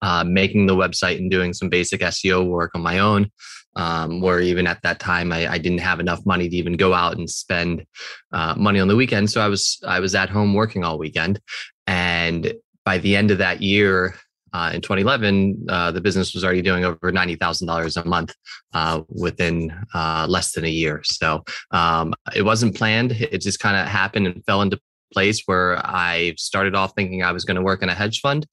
uh, 0.00 0.22
making 0.22 0.66
the 0.66 0.76
website 0.76 1.18
and 1.18 1.28
doing 1.28 1.52
some 1.52 1.68
basic 1.68 2.02
SEO 2.02 2.46
work 2.46 2.70
on 2.74 2.82
my 2.82 3.00
own 3.00 3.30
um, 3.76 4.20
where 4.20 4.40
even 4.40 4.66
at 4.66 4.82
that 4.82 4.98
time 4.98 5.32
I, 5.32 5.46
I, 5.52 5.58
didn't 5.58 5.80
have 5.80 6.00
enough 6.00 6.24
money 6.24 6.48
to 6.48 6.56
even 6.56 6.72
go 6.74 6.94
out 6.94 7.16
and 7.16 7.28
spend 7.28 7.84
uh, 8.32 8.54
money 8.56 8.80
on 8.80 8.88
the 8.88 8.96
weekend. 8.96 9.30
So 9.30 9.40
I 9.40 9.48
was 9.48 9.78
I 9.86 10.00
was 10.00 10.14
at 10.14 10.30
home 10.30 10.54
working 10.54 10.82
all 10.82 10.98
weekend, 10.98 11.40
and 11.86 12.52
by 12.84 12.98
the 12.98 13.14
end 13.14 13.30
of 13.30 13.38
that 13.38 13.62
year. 13.62 14.16
Uh, 14.52 14.70
in 14.72 14.80
2011, 14.80 15.66
uh, 15.68 15.90
the 15.90 16.00
business 16.00 16.32
was 16.32 16.42
already 16.42 16.62
doing 16.62 16.82
over 16.82 17.12
ninety 17.12 17.34
thousand 17.34 17.66
dollars 17.66 17.98
a 17.98 18.04
month 18.06 18.34
uh, 18.72 19.02
within 19.10 19.70
uh, 19.92 20.24
less 20.26 20.52
than 20.52 20.64
a 20.64 20.70
year. 20.70 21.02
So 21.04 21.44
um, 21.72 22.14
it 22.34 22.40
wasn't 22.40 22.74
planned; 22.74 23.12
it 23.12 23.42
just 23.42 23.60
kind 23.60 23.76
of 23.76 23.86
happened 23.86 24.28
and 24.28 24.42
fell 24.46 24.62
into 24.62 24.80
place 25.12 25.42
where 25.46 25.78
I 25.84 26.34
started 26.36 26.74
off 26.74 26.92
thinking 26.94 27.22
I 27.22 27.32
was 27.32 27.44
going 27.44 27.56
to 27.56 27.62
work 27.62 27.82
in 27.82 27.88
a 27.88 27.94
hedge 27.94 28.20
fund. 28.20 28.46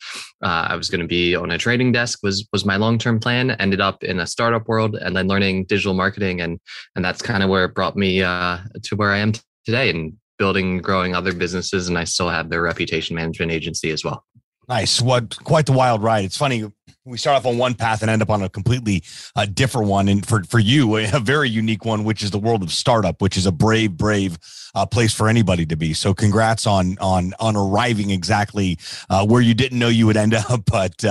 Uh, 0.43 0.67
I 0.69 0.75
was 0.75 0.89
going 0.89 1.01
to 1.01 1.07
be 1.07 1.36
on 1.36 1.51
a 1.51 1.57
trading 1.57 1.91
desk 1.91 2.19
was 2.24 2.48
was 2.51 2.65
my 2.65 2.77
long 2.77 2.98
term 2.98 3.19
plan. 3.19 3.51
Ended 3.51 3.81
up 3.81 4.03
in 4.03 4.19
a 4.19 4.27
startup 4.27 4.67
world 4.67 4.95
and 4.95 5.15
then 5.15 5.27
learning 5.27 5.65
digital 5.65 5.93
marketing 5.93 6.41
and 6.41 6.60
and 6.95 7.03
that's 7.03 7.22
kind 7.22 7.43
of 7.43 7.50
where 7.50 7.65
it 7.65 7.75
brought 7.75 7.95
me 7.95 8.22
uh, 8.22 8.60
to 8.83 8.95
where 8.95 9.12
I 9.12 9.17
am 9.17 9.33
today 9.65 9.89
and 9.89 10.13
building 10.38 10.79
growing 10.79 11.15
other 11.15 11.33
businesses 11.33 11.88
and 11.88 11.98
I 11.98 12.03
still 12.03 12.29
have 12.29 12.50
their 12.50 12.62
reputation 12.62 13.15
management 13.15 13.51
agency 13.51 13.91
as 13.91 14.03
well. 14.03 14.25
Nice. 14.67 15.01
What 15.01 15.38
quite 15.43 15.65
the 15.65 15.74
wild 15.74 16.01
ride. 16.01 16.25
It's 16.25 16.38
funny 16.38 16.65
we 17.05 17.17
start 17.17 17.38
off 17.38 17.46
on 17.46 17.58
one 17.58 17.74
path 17.74 18.01
and 18.01 18.10
end 18.10 18.22
up 18.22 18.29
on 18.29 18.41
a 18.41 18.50
completely 18.50 19.03
uh, 19.36 19.46
different 19.46 19.89
one. 19.89 20.08
And 20.08 20.25
for, 20.25 20.43
for 20.43 20.60
you, 20.60 20.96
a 20.98 21.20
very 21.20 21.50
unique 21.50 21.84
one, 21.84 22.03
which 22.03 22.24
is 22.24 22.32
the 22.32 22.39
world 22.39 22.63
of 22.63 22.72
startup, 22.72 23.22
which 23.22 23.36
is 23.36 23.46
a 23.46 23.51
brave, 23.51 23.98
brave 23.98 24.38
uh, 24.74 24.86
place 24.86 25.13
for 25.13 25.27
anybody 25.27 25.65
to 25.65 25.75
be. 25.75 25.93
So 25.93 26.13
congrats 26.13 26.65
on, 26.65 26.98
on, 27.00 27.34
on 27.39 27.58
arriving 27.58 28.10
exactly 28.10 28.79
uh, 29.10 29.25
where 29.25 29.41
you 29.41 29.53
didn't 29.53 29.79
know 29.79 29.89
you 29.89 30.05
would 30.05 30.17
end 30.17 30.34
up, 30.50 30.62
but 30.65 31.03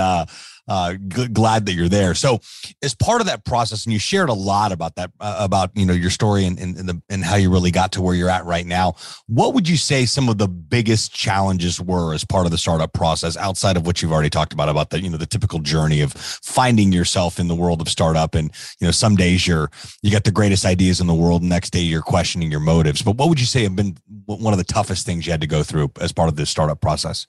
uh, 0.67 0.95
g- 1.07 1.27
glad 1.27 1.65
that 1.65 1.73
you're 1.73 1.89
there. 1.89 2.13
So, 2.13 2.39
as 2.81 2.95
part 2.95 3.21
of 3.21 3.27
that 3.27 3.45
process, 3.45 3.85
and 3.85 3.93
you 3.93 3.99
shared 3.99 4.29
a 4.29 4.33
lot 4.33 4.71
about 4.71 4.95
that, 4.95 5.11
uh, 5.19 5.37
about 5.39 5.71
you 5.75 5.85
know 5.85 5.93
your 5.93 6.09
story 6.09 6.45
and 6.45 6.59
and, 6.59 6.77
and, 6.77 6.89
the, 6.89 7.01
and 7.09 7.23
how 7.23 7.35
you 7.35 7.51
really 7.51 7.71
got 7.71 7.91
to 7.93 8.01
where 8.01 8.15
you're 8.15 8.29
at 8.29 8.45
right 8.45 8.65
now. 8.65 8.95
What 9.27 9.53
would 9.53 9.67
you 9.67 9.77
say 9.77 10.05
some 10.05 10.29
of 10.29 10.37
the 10.37 10.47
biggest 10.47 11.13
challenges 11.13 11.79
were 11.81 12.13
as 12.13 12.23
part 12.23 12.45
of 12.45 12.51
the 12.51 12.57
startup 12.57 12.93
process, 12.93 13.35
outside 13.37 13.77
of 13.77 13.85
what 13.85 14.01
you've 14.01 14.11
already 14.11 14.29
talked 14.29 14.53
about, 14.53 14.69
about 14.69 14.89
the 14.89 15.01
you 15.01 15.09
know 15.09 15.17
the 15.17 15.25
typical 15.25 15.59
journey 15.59 16.01
of 16.01 16.13
finding 16.13 16.91
yourself 16.91 17.39
in 17.39 17.47
the 17.47 17.55
world 17.55 17.81
of 17.81 17.89
startup, 17.89 18.35
and 18.35 18.51
you 18.79 18.87
know 18.87 18.91
some 18.91 19.15
days 19.15 19.47
you're 19.47 19.69
you 20.01 20.11
got 20.11 20.23
the 20.23 20.31
greatest 20.31 20.65
ideas 20.65 21.01
in 21.01 21.07
the 21.07 21.13
world, 21.13 21.43
next 21.43 21.71
day 21.71 21.79
you're 21.79 22.01
questioning 22.01 22.51
your 22.51 22.59
motives. 22.59 23.01
But 23.01 23.17
what 23.17 23.29
would 23.29 23.39
you 23.39 23.45
say 23.45 23.63
have 23.63 23.75
been 23.75 23.97
one 24.25 24.53
of 24.53 24.57
the 24.57 24.63
toughest 24.63 25.05
things 25.05 25.25
you 25.25 25.31
had 25.31 25.41
to 25.41 25.47
go 25.47 25.63
through 25.63 25.91
as 25.99 26.11
part 26.11 26.29
of 26.29 26.35
this 26.35 26.49
startup 26.49 26.81
process? 26.81 27.27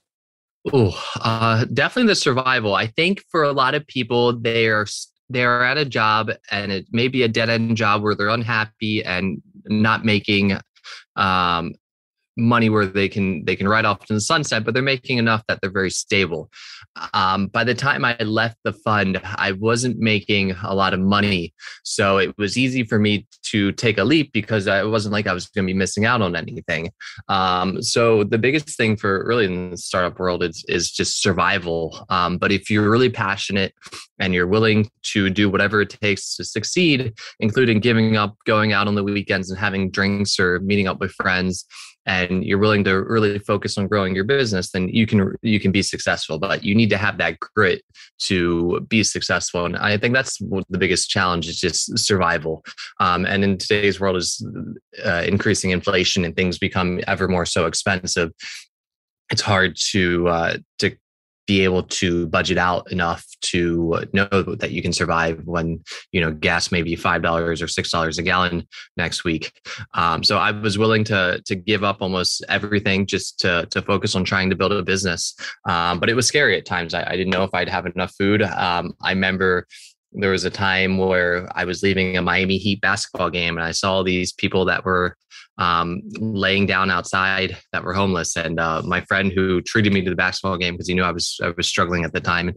Oh, 0.73 0.99
uh, 1.21 1.67
definitely 1.67 2.09
the 2.09 2.15
survival. 2.15 2.75
I 2.75 2.87
think 2.87 3.23
for 3.31 3.43
a 3.43 3.53
lot 3.53 3.75
of 3.75 3.87
people, 3.87 4.39
they're 4.39 4.87
they're 5.31 5.65
at 5.65 5.79
a 5.79 5.85
job 5.85 6.31
and 6.51 6.71
it 6.71 6.87
may 6.91 7.09
be 7.09 7.23
a 7.23 7.29
dead 7.29 7.49
end 7.49 7.77
job 7.77 8.03
where 8.03 8.15
they're 8.15 8.29
unhappy 8.29 9.05
and 9.05 9.43
not 9.67 10.05
making 10.05 10.59
um, 11.17 11.75
money 12.37 12.69
where 12.69 12.87
they 12.87 13.09
can 13.09 13.45
they 13.45 13.57
can 13.57 13.69
ride 13.69 13.85
off 13.85 14.05
to 14.07 14.15
the 14.15 14.21
sunset, 14.21 14.65
but 14.65 14.75
they're 14.75 14.83
making 14.83 15.19
enough 15.19 15.43
that 15.49 15.61
they're 15.61 15.71
very 15.71 15.91
stable. 15.91 16.51
Um, 17.13 17.47
by 17.49 17.65
the 17.65 17.75
time 17.75 18.05
I 18.05 18.17
left 18.23 18.59
the 18.65 18.73
fund, 18.73 19.21
I 19.23 19.53
wasn't 19.53 19.99
making 19.99 20.53
a 20.63 20.75
lot 20.75 20.95
of 20.95 21.01
money, 21.01 21.55
so 21.83 22.19
it 22.19 22.37
was 22.39 22.57
easy 22.57 22.85
for 22.85 22.99
me 22.99 23.27
to 23.51 23.73
take 23.73 23.99
a 23.99 24.05
leap 24.05 24.33
because 24.33 24.67
it 24.67 24.89
wasn't 24.89 25.13
like 25.13 25.27
I 25.27 25.33
was 25.33 25.47
going 25.47 25.67
to 25.67 25.73
be 25.73 25.79
missing 25.79 26.05
out 26.05 26.23
on 26.23 26.37
anything. 26.37 26.91
Um, 27.29 27.83
so 27.83 28.25
the 28.25 28.39
biggest 28.39 28.77
thing 28.77 28.97
for 28.97 29.25
really 29.27 29.45
in 29.45 29.71
the 29.71 29.77
startup 29.77 30.19
world 30.19 30.43
is 30.43 30.65
is 30.69 30.91
just 30.91 31.23
survival. 31.23 32.05
Um, 32.09 32.39
but 32.39 32.53
if 32.53 32.71
you're 32.71 32.91
really 32.91 33.11
passionate 33.11 33.75
and 34.19 34.35
you're 34.35 34.47
willing 34.47 34.89
to 35.03 35.31
do 35.31 35.51
whatever 35.51 35.83
it 35.83 35.91
takes 35.91 36.37
to 36.37 36.45
succeed, 36.45 37.13
including 37.41 37.81
giving 37.81 38.17
up 38.17 38.37
going 38.47 38.73
out 38.73 38.89
on 38.89 38.95
the 38.95 39.05
weekends 39.05 39.51
and 39.51 39.59
having 39.59 39.91
drinks 39.91 40.39
or 40.39 40.61
meeting 40.61 40.89
up 40.89 41.01
with 41.01 41.13
friends 41.13 41.67
and 42.07 42.45
you're 42.45 42.59
willing 42.59 42.85
to 42.85 42.93
really 42.93 43.39
focus 43.39 43.79
on 43.79 43.89
growing 43.89 44.15
your 44.15 44.25
business 44.25 44.71
then 44.71 44.89
you 44.89 45.07
can 45.07 45.35
you 45.43 45.59
can 45.59 45.73
be 45.73 45.83
successful 45.83 46.39
but 46.39 46.65
you 46.65 46.75
need 46.75 46.91
to 46.91 46.97
have 46.97 47.19
that 47.19 47.39
grit 47.41 47.83
to 48.19 48.81
be 48.89 49.03
successful. 49.03 49.65
And 49.65 49.77
i 49.77 49.97
think 49.97 50.15
that's 50.15 50.39
the 50.39 50.79
biggest 50.79 51.11
challenge 51.11 51.49
is 51.49 51.61
just 51.61 51.99
survival. 51.99 52.65
Um, 53.01 53.25
and 53.27 53.45
in 53.45 53.59
today's 53.59 54.01
world 54.01 54.17
is 54.17 54.47
uh, 55.05 55.25
increasing 55.27 55.71
inflation 55.71 56.25
and 56.25 56.35
things 56.37 56.59
become 56.59 57.01
ever 57.07 57.29
more 57.29 57.47
so 57.47 57.67
expensive 57.67 58.31
it's 59.31 59.41
hard 59.41 59.77
to 59.93 60.29
uh, 60.29 60.57
to 60.79 60.97
be 61.47 61.63
able 61.63 61.83
to 61.83 62.27
budget 62.29 62.59
out 62.59 62.91
enough 62.91 63.27
to 63.41 64.03
know 64.13 64.29
that 64.29 64.71
you 64.71 64.81
can 64.81 64.93
survive 64.93 65.43
when 65.45 65.83
you 66.13 66.21
know 66.21 66.33
gas 66.33 66.73
may 66.73 66.83
be 66.83 66.97
five 66.97 67.23
dollars 67.23 67.61
or 67.61 67.69
six 67.69 67.91
dollars 67.91 68.19
a 68.19 68.23
gallon 68.23 68.67
next 68.97 69.25
week. 69.25 69.53
Um, 69.95 70.25
so 70.25 70.39
I 70.39 70.51
was 70.51 70.79
willing 70.79 71.05
to 71.05 71.43
to 71.45 71.55
give 71.55 71.85
up 71.85 71.99
almost 72.01 72.45
everything 72.49 73.07
just 73.07 73.39
to 73.41 73.67
to 73.71 73.83
focus 73.83 74.15
on 74.15 74.25
trying 74.25 74.51
to 74.51 74.57
build 74.57 74.73
a 74.73 74.83
business. 74.83 75.35
Um, 75.69 76.01
but 76.01 76.09
it 76.09 76.15
was 76.15 76.27
scary 76.27 76.57
at 76.57 76.67
times. 76.67 76.95
I, 76.95 77.05
I, 77.07 77.17
didn't 77.17 77.31
know 77.31 77.45
if 77.45 77.55
I'd 77.55 77.69
have 77.69 77.87
enough 77.87 78.15
food. 78.19 78.43
Um, 78.43 78.95
I 79.03 79.11
remember 79.11 79.67
there 80.15 80.31
was 80.31 80.45
a 80.45 80.51
time 80.51 80.99
where 80.99 81.49
I 81.57 81.65
was 81.65 81.83
leaving 81.83 82.17
a 82.17 82.23
Miami 82.23 82.57
Heat 82.57 82.81
basketball 82.81 83.31
game 83.31 83.57
and 83.57 83.67
I 83.67 83.73
saw 83.73 84.03
these 84.03 84.33
people 84.33 84.65
that 84.67 84.85
were 84.85 85.17
um, 85.59 86.03
laying 86.19 86.67
down 86.67 86.91
outside 86.91 87.57
that 87.73 87.85
were 87.85 87.95
homeless. 87.95 88.37
And 88.37 88.59
uh, 88.59 88.83
my 88.85 89.01
friend 89.03 89.33
who 89.33 89.61
treated 89.61 89.93
me 89.93 90.03
to 90.03 90.11
the 90.11 90.17
basketball 90.17 90.57
game 90.57 90.75
because 90.75 90.89
he 90.89 90.95
knew 90.95 91.05
I 91.05 91.13
was 91.13 91.39
I 91.43 91.53
was 91.57 91.67
struggling 91.67 92.05
at 92.05 92.13
the 92.13 92.21
time. 92.21 92.55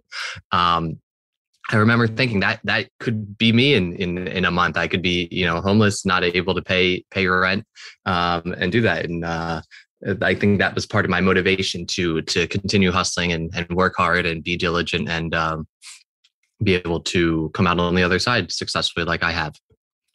Um, 0.52 1.00
I 1.70 1.76
remember 1.76 2.08
thinking 2.08 2.40
that 2.42 2.62
that 2.64 2.88
could 3.00 3.38
be 3.38 3.52
me 3.52 3.74
in 3.74 3.94
in 3.94 4.28
in 4.28 4.46
a 4.46 4.52
month. 4.52 4.78
I 4.78 4.88
could 4.88 5.02
be 5.02 5.28
you 5.32 5.46
know 5.46 5.62
homeless, 5.62 6.06
not 6.06 6.24
able 6.24 6.56
to 6.56 6.62
pay 6.62 7.04
pay 7.12 7.28
rent, 7.28 7.66
um, 8.06 8.56
and 8.58 8.72
do 8.72 8.82
that. 8.82 9.06
And 9.06 9.26
uh, 9.26 9.62
I 10.22 10.34
think 10.34 10.60
that 10.60 10.76
was 10.76 10.86
part 10.86 11.06
of 11.06 11.12
my 11.12 11.22
motivation 11.22 11.86
to 11.88 12.22
to 12.22 12.48
continue 12.48 12.92
hustling 12.92 13.32
and, 13.34 13.52
and 13.56 13.70
work 13.76 13.96
hard 13.98 14.26
and 14.26 14.44
be 14.44 14.56
diligent 14.56 15.10
and 15.10 15.36
um, 15.36 15.68
be 16.64 16.76
able 16.76 17.00
to 17.02 17.50
come 17.54 17.68
out 17.68 17.80
on 17.80 17.96
the 17.96 18.04
other 18.04 18.20
side 18.20 18.52
successfully 18.52 19.06
like 19.06 19.24
I 19.24 19.32
have. 19.32 19.56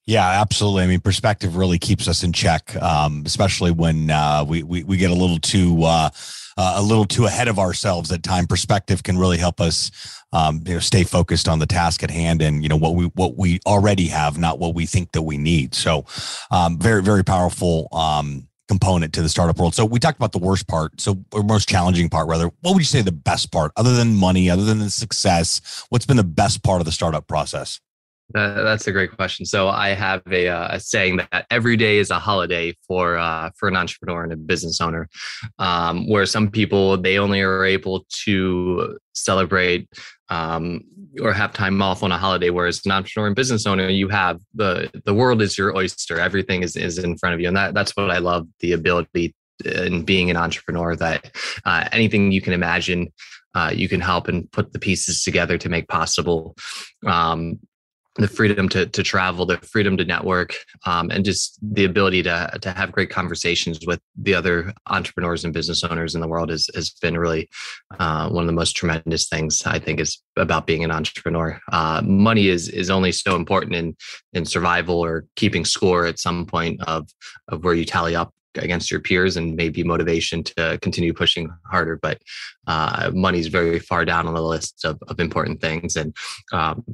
Yeah, 0.06 0.28
absolutely. 0.40 0.82
I 0.82 0.86
mean, 0.88 1.00
perspective 1.00 1.56
really 1.56 1.78
keeps 1.78 2.08
us 2.08 2.24
in 2.24 2.32
check, 2.32 2.74
um, 2.82 3.22
especially 3.24 3.70
when 3.70 4.10
uh, 4.10 4.44
we, 4.46 4.64
we 4.64 4.82
we 4.82 4.96
get 4.96 5.12
a 5.12 5.14
little 5.14 5.38
too 5.38 5.84
uh, 5.84 6.10
uh, 6.56 6.74
a 6.76 6.82
little 6.82 7.04
too 7.04 7.26
ahead 7.26 7.46
of 7.46 7.60
ourselves 7.60 8.10
at 8.10 8.24
time. 8.24 8.48
Perspective 8.48 9.04
can 9.04 9.16
really 9.16 9.38
help 9.38 9.60
us, 9.60 9.92
um, 10.32 10.60
you 10.66 10.74
know, 10.74 10.80
stay 10.80 11.04
focused 11.04 11.48
on 11.48 11.60
the 11.60 11.66
task 11.66 12.02
at 12.02 12.10
hand 12.10 12.42
and 12.42 12.64
you 12.64 12.68
know 12.68 12.76
what 12.76 12.96
we 12.96 13.04
what 13.14 13.38
we 13.38 13.60
already 13.64 14.08
have, 14.08 14.38
not 14.38 14.58
what 14.58 14.74
we 14.74 14.86
think 14.86 15.12
that 15.12 15.22
we 15.22 15.38
need. 15.38 15.72
So, 15.72 16.04
um, 16.50 16.78
very 16.80 17.02
very 17.02 17.22
powerful 17.22 17.86
um, 17.92 18.48
component 18.68 19.12
to 19.14 19.22
the 19.22 19.28
startup 19.28 19.58
world. 19.58 19.74
So 19.74 19.84
we 19.84 19.98
talked 19.98 20.18
about 20.18 20.32
the 20.32 20.38
worst 20.38 20.68
part. 20.68 21.00
So 21.00 21.24
or 21.32 21.42
most 21.42 21.68
challenging 21.68 22.08
part, 22.08 22.28
rather. 22.28 22.46
What 22.60 22.74
would 22.74 22.78
you 22.78 22.84
say 22.84 23.02
the 23.02 23.12
best 23.12 23.52
part, 23.52 23.72
other 23.76 23.94
than 23.94 24.14
money, 24.14 24.48
other 24.50 24.64
than 24.64 24.78
the 24.78 24.90
success? 24.90 25.84
What's 25.88 26.06
been 26.06 26.16
the 26.16 26.24
best 26.24 26.62
part 26.62 26.80
of 26.80 26.86
the 26.86 26.92
startup 26.92 27.26
process? 27.26 27.80
That's 28.30 28.86
a 28.86 28.92
great 28.92 29.14
question. 29.14 29.44
So 29.44 29.68
I 29.68 29.90
have 29.90 30.22
a, 30.30 30.48
uh, 30.48 30.76
a, 30.76 30.80
saying 30.80 31.18
that 31.18 31.46
every 31.50 31.76
day 31.76 31.98
is 31.98 32.10
a 32.10 32.18
holiday 32.18 32.74
for 32.86 33.16
uh, 33.18 33.50
for 33.56 33.68
an 33.68 33.76
entrepreneur 33.76 34.24
and 34.24 34.32
a 34.32 34.36
business 34.36 34.80
owner, 34.80 35.08
um, 35.58 36.08
where 36.08 36.26
some 36.26 36.50
people 36.50 36.96
they 36.96 37.18
only 37.18 37.40
are 37.40 37.64
able 37.64 38.06
to 38.24 38.98
celebrate 39.14 39.88
um, 40.28 40.82
or 41.20 41.32
have 41.32 41.52
time 41.52 41.80
off 41.82 42.02
on 42.02 42.12
a 42.12 42.18
holiday, 42.18 42.50
whereas 42.50 42.80
an 42.86 42.92
entrepreneur 42.92 43.26
and 43.26 43.36
business 43.36 43.66
owner, 43.66 43.88
you 43.88 44.08
have 44.08 44.40
the 44.54 44.90
the 45.04 45.14
world 45.14 45.42
is 45.42 45.58
your 45.58 45.76
oyster. 45.76 46.18
Everything 46.18 46.62
is 46.62 46.76
is 46.76 46.98
in 46.98 47.18
front 47.18 47.34
of 47.34 47.40
you, 47.40 47.48
and 47.48 47.56
that 47.56 47.74
that's 47.74 47.96
what 47.96 48.10
I 48.10 48.18
love 48.18 48.46
the 48.60 48.72
ability 48.72 49.34
in 49.64 50.02
being 50.02 50.30
an 50.30 50.36
entrepreneur 50.36 50.96
that 50.96 51.30
uh, 51.64 51.88
anything 51.92 52.32
you 52.32 52.40
can 52.40 52.52
imagine 52.52 53.12
uh, 53.54 53.70
you 53.74 53.88
can 53.88 54.00
help 54.00 54.28
and 54.28 54.50
put 54.50 54.72
the 54.72 54.78
pieces 54.78 55.22
together 55.22 55.58
to 55.58 55.68
make 55.68 55.86
possible 55.88 56.56
um, 57.06 57.58
the 58.16 58.28
freedom 58.28 58.68
to 58.68 58.86
to 58.86 59.02
travel, 59.02 59.46
the 59.46 59.56
freedom 59.58 59.96
to 59.96 60.04
network, 60.04 60.54
um, 60.84 61.10
and 61.10 61.24
just 61.24 61.58
the 61.62 61.84
ability 61.84 62.22
to 62.22 62.58
to 62.60 62.70
have 62.70 62.92
great 62.92 63.10
conversations 63.10 63.80
with 63.86 64.00
the 64.16 64.34
other 64.34 64.72
entrepreneurs 64.88 65.44
and 65.44 65.54
business 65.54 65.82
owners 65.82 66.14
in 66.14 66.20
the 66.20 66.28
world 66.28 66.50
has 66.50 66.68
has 66.74 66.90
been 66.90 67.16
really 67.16 67.48
uh, 67.98 68.28
one 68.28 68.42
of 68.42 68.46
the 68.46 68.52
most 68.52 68.76
tremendous 68.76 69.28
things 69.28 69.62
I 69.64 69.78
think 69.78 69.98
is 69.98 70.18
about 70.36 70.66
being 70.66 70.84
an 70.84 70.90
entrepreneur. 70.90 71.58
Uh, 71.70 72.02
money 72.04 72.48
is 72.48 72.68
is 72.68 72.90
only 72.90 73.12
so 73.12 73.34
important 73.34 73.74
in 73.74 73.96
in 74.34 74.44
survival 74.44 75.00
or 75.00 75.24
keeping 75.36 75.64
score 75.64 76.04
at 76.06 76.18
some 76.18 76.44
point 76.44 76.82
of 76.82 77.08
of 77.48 77.64
where 77.64 77.74
you 77.74 77.84
tally 77.84 78.14
up 78.14 78.30
against 78.56 78.90
your 78.90 79.00
peers 79.00 79.38
and 79.38 79.56
maybe 79.56 79.82
motivation 79.82 80.42
to 80.42 80.78
continue 80.82 81.14
pushing 81.14 81.48
harder 81.70 81.98
but 82.02 82.20
uh, 82.66 83.10
money 83.14 83.38
is 83.38 83.46
very 83.46 83.78
far 83.78 84.04
down 84.04 84.26
on 84.26 84.34
the 84.34 84.42
list 84.42 84.84
of, 84.84 84.98
of 85.08 85.18
important 85.18 85.58
things 85.58 85.96
and 85.96 86.14
um, 86.52 86.84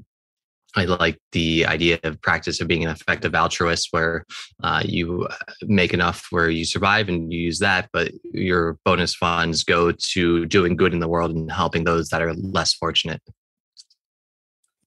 I 0.76 0.84
like 0.84 1.18
the 1.32 1.66
idea 1.66 1.98
of 2.04 2.20
practice 2.20 2.60
of 2.60 2.68
being 2.68 2.84
an 2.84 2.90
effective 2.90 3.34
altruist 3.34 3.88
where 3.90 4.24
uh, 4.62 4.82
you 4.84 5.24
uh, 5.24 5.34
make 5.62 5.94
enough 5.94 6.26
where 6.30 6.50
you 6.50 6.64
survive 6.64 7.08
and 7.08 7.32
you 7.32 7.40
use 7.40 7.58
that, 7.60 7.88
but 7.92 8.12
your 8.32 8.78
bonus 8.84 9.14
funds 9.14 9.64
go 9.64 9.92
to 9.92 10.46
doing 10.46 10.76
good 10.76 10.92
in 10.92 11.00
the 11.00 11.08
world 11.08 11.34
and 11.34 11.50
helping 11.50 11.84
those 11.84 12.08
that 12.10 12.22
are 12.22 12.34
less 12.34 12.74
fortunate. 12.74 13.22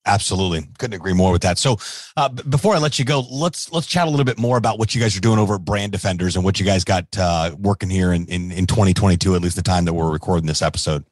Absolutely, 0.06 0.68
couldn't 0.80 0.96
agree 0.96 1.14
more 1.14 1.32
with 1.32 1.44
that. 1.44 1.60
So, 1.60 1.78
uh, 2.18 2.30
before 2.30 2.74
I 2.74 2.80
let 2.80 2.98
you 2.98 3.06
go, 3.06 3.20
let's 3.30 3.72
let's 3.72 3.86
chat 3.86 4.08
a 4.08 4.10
little 4.10 4.26
bit 4.26 4.40
more 4.40 4.58
about 4.58 4.80
what 4.80 4.96
you 4.96 5.02
guys 5.02 5.16
are 5.16 5.20
doing 5.20 5.38
over 5.38 5.56
at 5.56 5.66
Brand 5.66 5.92
Defenders 5.92 6.36
and 6.36 6.44
what 6.44 6.60
you 6.60 6.66
guys 6.66 6.84
got 6.84 7.06
uh, 7.20 7.56
working 7.60 7.90
here 7.90 8.12
in, 8.12 8.26
in 8.26 8.52
in 8.52 8.66
2022, 8.66 9.36
at 9.36 9.42
least 9.42 9.56
the 9.56 9.62
time 9.62 9.86
that 9.86 9.94
we're 9.94 10.12
recording 10.12 10.48
this 10.48 10.64
episode. 10.64 11.06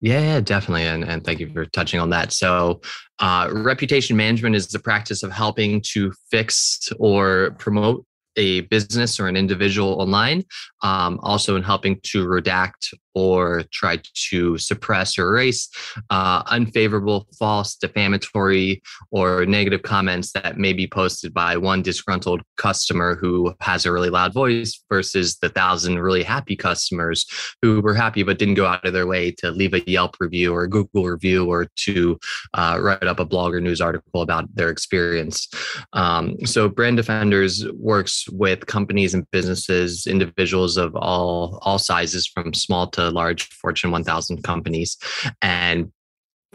Yeah, 0.00 0.40
definitely. 0.40 0.84
And, 0.84 1.04
and 1.04 1.24
thank 1.24 1.40
you 1.40 1.50
for 1.52 1.66
touching 1.66 1.98
on 1.98 2.10
that. 2.10 2.32
So, 2.32 2.80
uh, 3.18 3.48
reputation 3.52 4.16
management 4.16 4.54
is 4.54 4.68
the 4.68 4.78
practice 4.78 5.24
of 5.24 5.32
helping 5.32 5.82
to 5.92 6.12
fix 6.30 6.88
or 7.00 7.56
promote 7.58 8.06
a 8.38 8.62
business 8.62 9.20
or 9.20 9.28
an 9.28 9.36
individual 9.36 10.00
online, 10.00 10.44
um, 10.82 11.20
also 11.22 11.56
in 11.56 11.62
helping 11.62 12.00
to 12.04 12.24
redact 12.24 12.94
or 13.14 13.64
try 13.72 14.00
to 14.14 14.56
suppress 14.58 15.18
or 15.18 15.26
erase 15.26 15.68
uh, 16.10 16.42
unfavorable, 16.46 17.26
false, 17.36 17.74
defamatory, 17.74 18.80
or 19.10 19.44
negative 19.44 19.82
comments 19.82 20.30
that 20.32 20.56
may 20.56 20.72
be 20.72 20.86
posted 20.86 21.34
by 21.34 21.56
one 21.56 21.82
disgruntled 21.82 22.40
customer 22.56 23.16
who 23.16 23.52
has 23.60 23.84
a 23.84 23.92
really 23.92 24.08
loud 24.08 24.32
voice 24.32 24.84
versus 24.88 25.36
the 25.38 25.48
thousand 25.48 25.98
really 25.98 26.22
happy 26.22 26.54
customers 26.54 27.26
who 27.60 27.80
were 27.80 27.94
happy 27.94 28.22
but 28.22 28.38
didn't 28.38 28.54
go 28.54 28.66
out 28.66 28.84
of 28.84 28.92
their 28.92 29.06
way 29.06 29.32
to 29.32 29.50
leave 29.50 29.74
a 29.74 29.82
Yelp 29.90 30.16
review 30.20 30.54
or 30.54 30.62
a 30.62 30.70
Google 30.70 31.04
review 31.04 31.46
or 31.46 31.66
to 31.76 32.16
uh, 32.54 32.78
write 32.80 33.02
up 33.02 33.18
a 33.18 33.24
blog 33.24 33.52
or 33.52 33.60
news 33.60 33.80
article 33.80 34.22
about 34.22 34.54
their 34.54 34.70
experience. 34.70 35.48
Um, 35.92 36.36
so, 36.46 36.68
Brand 36.68 36.98
Defenders 36.98 37.66
works 37.72 38.27
with 38.30 38.66
companies 38.66 39.14
and 39.14 39.30
businesses, 39.30 40.06
individuals 40.06 40.76
of 40.76 40.94
all 40.96 41.58
all 41.62 41.78
sizes, 41.78 42.26
from 42.26 42.52
small 42.54 42.86
to 42.88 43.10
large 43.10 43.48
Fortune 43.48 43.90
1000 43.90 44.42
companies. 44.42 44.96
And 45.42 45.92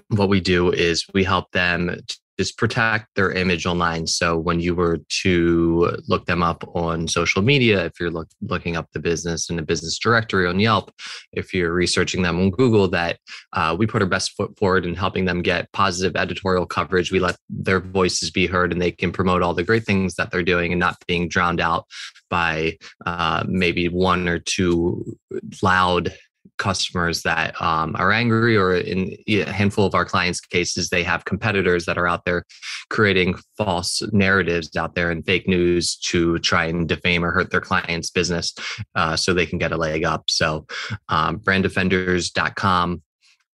what 0.10 0.30
we 0.30 0.40
do 0.40 0.72
is 0.72 1.06
we 1.14 1.24
help 1.24 1.52
them 1.52 1.98
just 2.40 2.58
protect 2.58 3.08
their 3.16 3.32
image 3.32 3.66
online. 3.66 4.08
So 4.08 4.38
when 4.38 4.60
you 4.60 4.74
were 4.76 5.00
to 5.22 5.98
look 6.08 6.26
them 6.26 6.42
up 6.42 6.64
on 6.76 7.08
social 7.08 7.42
media, 7.42 7.86
if 7.86 8.00
you're 8.00 8.12
look, 8.12 8.28
looking 8.42 8.76
up 8.76 8.90
the 8.92 9.00
business 9.00 9.50
in 9.50 9.56
the 9.56 9.62
business 9.62 10.00
directory 10.00 10.48
on 10.48 10.60
Yelp, 10.60 10.92
if 11.32 11.54
you're 11.54 11.74
researching 11.74 12.24
them 12.24 12.40
on 12.40 12.50
Google, 12.50 12.88
that 12.90 13.20
uh, 13.54 13.76
we 13.78 13.86
put 13.86 14.02
our 14.02 14.08
best 14.08 14.32
foot 14.36 14.58
forward 14.58 14.86
in 14.86 14.96
helping 14.96 15.26
them 15.26 15.42
get 15.42 15.72
positive 15.74 16.16
editorial 16.16 16.66
coverage. 16.66 17.12
We 17.12 17.20
let 17.20 17.38
their 17.50 17.80
voices 17.80 18.32
be 18.32 18.48
heard 18.48 18.72
and 18.72 18.82
they 18.82 18.92
can 18.92 19.12
promote 19.12 19.44
all 19.44 19.54
the 19.54 19.64
great 19.64 19.86
things 19.86 20.16
that 20.16 20.32
they're 20.32 20.44
doing 20.44 20.72
and 20.72 20.80
not 20.80 20.98
being 21.08 21.28
drowned 21.28 21.62
out 21.62 21.86
by 22.30 22.78
uh, 23.06 23.44
maybe 23.48 23.90
one 23.90 24.28
or 24.28 24.40
two 24.40 25.18
loud 25.62 26.14
customers 26.58 27.24
that 27.24 27.60
um, 27.62 27.96
are 27.98 28.12
angry, 28.12 28.58
or 28.58 28.76
in 28.76 29.16
a 29.28 29.52
handful 29.52 29.86
of 29.86 29.96
our 29.96 30.06
clients' 30.06 30.40
cases, 30.40 30.90
they 30.90 31.04
have 31.04 31.26
competitors 31.26 31.86
that 31.86 31.98
are 31.98 32.08
out 32.08 32.26
there 32.26 32.46
creating 32.90 33.36
false 33.58 34.02
narratives 34.12 34.76
out 34.76 34.96
there 34.96 35.12
and 35.12 35.26
fake 35.26 35.48
news 35.48 35.96
to 35.96 36.38
try 36.40 36.66
and 36.66 36.88
defame 36.88 37.24
or 37.24 37.32
hurt 37.32 37.52
their 37.52 37.62
client's 37.62 38.10
business 38.10 38.54
uh, 38.96 39.16
so 39.16 39.34
they 39.34 39.46
can 39.46 39.60
get 39.60 39.72
a 39.72 39.78
leg 39.78 40.04
up. 40.04 40.24
So, 40.30 40.66
um, 41.10 41.40
branddefenders.com 41.40 43.02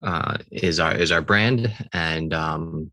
uh, 0.01 0.37
is 0.51 0.79
our 0.79 0.95
is 0.95 1.11
our 1.11 1.21
brand, 1.21 1.73
and 1.93 2.33
um, 2.33 2.91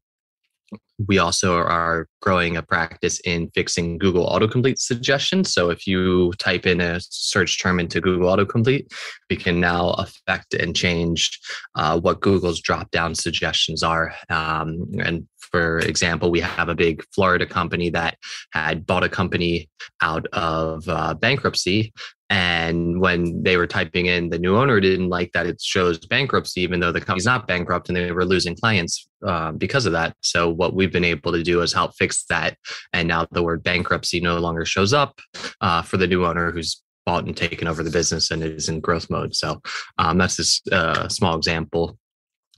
we 1.07 1.19
also 1.19 1.57
are 1.57 2.09
growing 2.23 2.57
a 2.57 2.63
practice 2.63 3.21
in 3.21 3.51
fixing 3.55 3.99
Google 3.99 4.29
autocomplete 4.29 4.79
suggestions. 4.79 5.53
So 5.53 5.71
if 5.71 5.87
you 5.87 6.33
type 6.39 6.67
in 6.67 6.81
a 6.81 7.01
search 7.01 7.61
term 7.61 7.79
into 7.79 8.01
Google 8.01 8.35
autocomplete, 8.35 8.91
we 9.29 9.37
can 9.37 9.61
now 9.61 9.91
affect 9.91 10.55
and 10.55 10.75
change 10.75 11.39
uh, 11.75 12.01
what 12.01 12.21
Google's 12.21 12.61
drop 12.61 12.91
down 12.91 13.15
suggestions 13.15 13.83
are. 13.83 14.15
Um, 14.31 14.91
and 15.01 15.27
for 15.51 15.79
example, 15.81 16.31
we 16.31 16.41
have 16.41 16.69
a 16.69 16.75
big 16.75 17.03
Florida 17.15 17.47
company 17.47 17.91
that 17.91 18.19
had 18.53 18.87
bought 18.87 19.05
a 19.05 19.09
company 19.09 19.69
out 20.03 20.27
of 20.33 20.89
uh, 20.89 21.15
bankruptcy 21.15 21.93
and 22.29 23.01
when 23.01 23.45
they 23.45 23.57
were 23.57 23.69
typing 23.69 24.07
in, 24.07 24.31
the 24.31 24.39
new 24.39 24.57
owner 24.57 24.81
didn't 24.81 25.09
like 25.09 25.31
that 25.33 25.47
it 25.47 25.63
shows 25.63 25.99
bankruptcy, 25.99 26.61
even 26.63 26.81
though 26.81 26.91
the 26.91 27.01
company's 27.01 27.25
not 27.25 27.47
bankrupt 27.47 27.89
and 27.89 27.97
they 27.97 28.11
were 28.11 28.25
losing 28.25 28.57
clients 28.57 29.09
uh, 29.25 29.53
because 29.53 29.87
of 29.87 29.93
that. 29.93 30.17
So, 30.23 30.51
what 30.51 30.75
we've 30.75 30.93
been 30.93 31.05
able 31.05 31.33
to 31.33 31.43
do 31.45 31.63
is 31.63 31.73
help 31.73 31.95
fix 31.95 32.25
that. 32.25 32.57
And 32.93 33.07
now 33.07 33.29
the 33.31 33.45
word 33.45 33.63
bankruptcy 33.63 34.21
no 34.21 34.39
longer 34.39 34.65
shows 34.65 34.93
up 34.93 35.21
uh, 35.61 35.83
for 35.83 35.99
the 35.99 36.09
new 36.09 36.27
owner 36.27 36.51
who's 36.51 36.83
bought 37.05 37.27
and 37.27 37.37
taken 37.37 37.69
over 37.69 37.85
the 37.85 37.91
business 37.91 38.33
and 38.33 38.43
is 38.43 38.69
in 38.69 38.81
growth 38.81 39.09
mode. 39.09 39.37
So, 39.37 39.63
um, 39.99 40.19
that's 40.19 40.67
a 40.69 40.75
uh, 40.75 41.09
small 41.09 41.37
example 41.37 41.97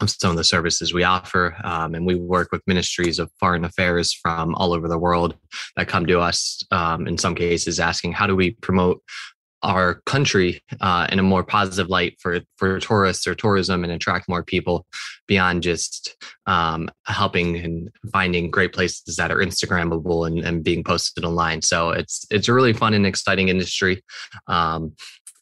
of 0.00 0.10
some 0.10 0.30
of 0.30 0.36
the 0.36 0.44
services 0.44 0.94
we 0.94 1.04
offer. 1.04 1.56
Um, 1.64 1.94
and 1.94 2.06
we 2.06 2.14
work 2.14 2.52
with 2.52 2.62
ministries 2.66 3.18
of 3.18 3.30
foreign 3.40 3.64
affairs 3.64 4.12
from 4.12 4.54
all 4.54 4.72
over 4.72 4.88
the 4.88 4.98
world 4.98 5.34
that 5.76 5.88
come 5.88 6.06
to 6.06 6.20
us 6.20 6.62
um, 6.70 7.06
in 7.06 7.18
some 7.18 7.34
cases 7.34 7.80
asking, 7.80 8.12
how 8.12 8.26
do 8.26 8.36
we 8.36 8.52
promote 8.52 9.02
our 9.62 9.96
country 10.06 10.62
uh, 10.80 11.06
in 11.10 11.18
a 11.18 11.22
more 11.22 11.42
positive 11.42 11.88
light 11.88 12.16
for 12.20 12.40
for 12.56 12.78
tourists 12.78 13.26
or 13.26 13.34
tourism 13.34 13.82
and 13.82 13.92
attract 13.92 14.28
more 14.28 14.44
people 14.44 14.86
beyond 15.26 15.62
just 15.62 16.16
um, 16.46 16.88
helping 17.06 17.56
and 17.56 17.90
finding 18.12 18.50
great 18.50 18.72
places 18.72 19.16
that 19.16 19.30
are 19.30 19.38
Instagrammable 19.38 20.26
and, 20.26 20.38
and, 20.44 20.64
being 20.64 20.84
posted 20.84 21.24
online. 21.24 21.60
So 21.60 21.90
it's 21.90 22.24
it's 22.30 22.48
a 22.48 22.54
really 22.54 22.72
fun 22.72 22.94
and 22.94 23.06
exciting 23.06 23.48
industry. 23.48 24.02
Um, 24.46 24.94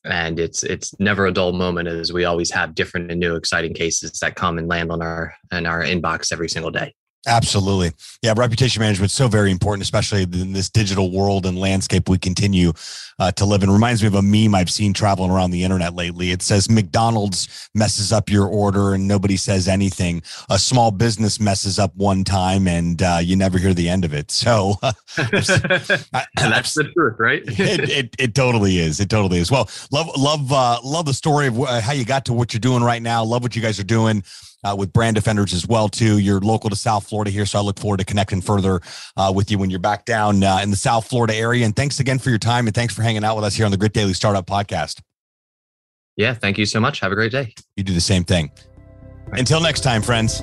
and 0.06 0.38
it's 0.38 0.62
it's 0.62 0.98
never 1.00 1.26
a 1.26 1.32
dull 1.32 1.52
moment 1.52 1.88
as 1.88 2.12
we 2.12 2.24
always 2.24 2.50
have 2.50 2.74
different 2.74 3.10
and 3.10 3.20
new 3.20 3.34
exciting 3.34 3.74
cases 3.74 4.18
that 4.20 4.36
come 4.36 4.58
and 4.58 4.68
land 4.68 4.90
on 4.90 5.02
our 5.02 5.34
in 5.52 5.66
our 5.66 5.82
inbox 5.82 6.32
every 6.32 6.48
single 6.48 6.70
day. 6.70 6.94
Absolutely. 7.26 7.92
Yeah. 8.22 8.34
Reputation 8.36 8.80
management 8.80 9.10
is 9.10 9.14
so 9.14 9.26
very 9.26 9.50
important, 9.50 9.82
especially 9.82 10.22
in 10.22 10.52
this 10.52 10.70
digital 10.70 11.10
world 11.10 11.44
and 11.44 11.58
landscape 11.58 12.08
we 12.08 12.18
continue 12.18 12.72
uh, 13.18 13.32
to 13.32 13.44
live 13.44 13.62
in. 13.64 13.70
Reminds 13.70 14.02
me 14.02 14.06
of 14.06 14.14
a 14.14 14.22
meme 14.22 14.54
I've 14.54 14.70
seen 14.70 14.92
traveling 14.92 15.30
around 15.30 15.50
the 15.50 15.64
internet 15.64 15.94
lately. 15.94 16.30
It 16.30 16.40
says 16.40 16.70
McDonald's 16.70 17.68
messes 17.74 18.12
up 18.12 18.30
your 18.30 18.46
order 18.46 18.94
and 18.94 19.08
nobody 19.08 19.36
says 19.36 19.66
anything. 19.66 20.22
A 20.50 20.58
small 20.58 20.92
business 20.92 21.40
messes 21.40 21.78
up 21.80 21.94
one 21.96 22.22
time 22.22 22.68
and 22.68 23.02
uh, 23.02 23.18
you 23.20 23.34
never 23.34 23.58
hear 23.58 23.74
the 23.74 23.88
end 23.88 24.04
of 24.04 24.14
it. 24.14 24.30
So 24.30 24.74
uh, 24.82 24.92
that's 25.16 26.74
the 26.74 26.90
truth, 26.94 27.16
right? 27.18 27.42
it, 27.46 27.90
it, 27.90 28.16
it, 28.18 28.34
totally 28.34 28.78
is. 28.78 29.00
It 29.00 29.10
totally 29.10 29.38
is. 29.38 29.50
Well, 29.50 29.68
love, 29.90 30.10
love, 30.16 30.52
uh, 30.52 30.78
love 30.84 31.06
the 31.06 31.14
story 31.14 31.48
of 31.48 31.56
how 31.56 31.92
you 31.92 32.04
got 32.04 32.24
to 32.26 32.32
what 32.32 32.52
you're 32.52 32.60
doing 32.60 32.82
right 32.82 33.02
now. 33.02 33.24
Love 33.24 33.42
what 33.42 33.56
you 33.56 33.62
guys 33.62 33.80
are 33.80 33.84
doing 33.84 34.22
uh, 34.64 34.74
with 34.76 34.92
brand 34.92 35.14
defenders 35.14 35.52
as 35.52 35.66
well 35.66 35.88
too. 35.88 36.18
You're 36.18 36.40
local 36.40 36.70
to 36.70 36.76
South 36.76 37.08
Florida 37.08 37.30
here, 37.30 37.46
so 37.46 37.58
I 37.58 37.62
look 37.62 37.78
forward 37.78 37.98
to 37.98 38.04
connecting 38.04 38.40
further 38.40 38.80
uh, 39.16 39.32
with 39.34 39.50
you 39.50 39.58
when 39.58 39.70
you're 39.70 39.78
back 39.78 40.04
down 40.04 40.42
uh, 40.42 40.60
in 40.62 40.70
the 40.70 40.76
South 40.76 41.06
Florida 41.08 41.34
area. 41.34 41.64
And 41.64 41.74
thanks 41.74 42.00
again 42.00 42.18
for 42.18 42.30
your 42.30 42.38
time 42.38 42.66
and 42.66 42.74
thanks 42.74 42.94
for 42.94 43.02
hanging 43.02 43.24
out 43.24 43.36
with 43.36 43.44
us 43.44 43.54
here 43.54 43.64
on 43.64 43.70
the 43.70 43.78
Grit 43.78 43.92
Daily 43.92 44.14
Startup 44.14 44.46
Podcast. 44.46 45.00
Yeah, 46.16 46.34
thank 46.34 46.58
you 46.58 46.66
so 46.66 46.80
much. 46.80 47.00
Have 47.00 47.12
a 47.12 47.14
great 47.14 47.32
day. 47.32 47.54
You 47.76 47.84
do 47.84 47.92
the 47.92 48.00
same 48.00 48.24
thing. 48.24 48.50
Until 49.32 49.60
next 49.60 49.80
time, 49.80 50.02
friends. 50.02 50.42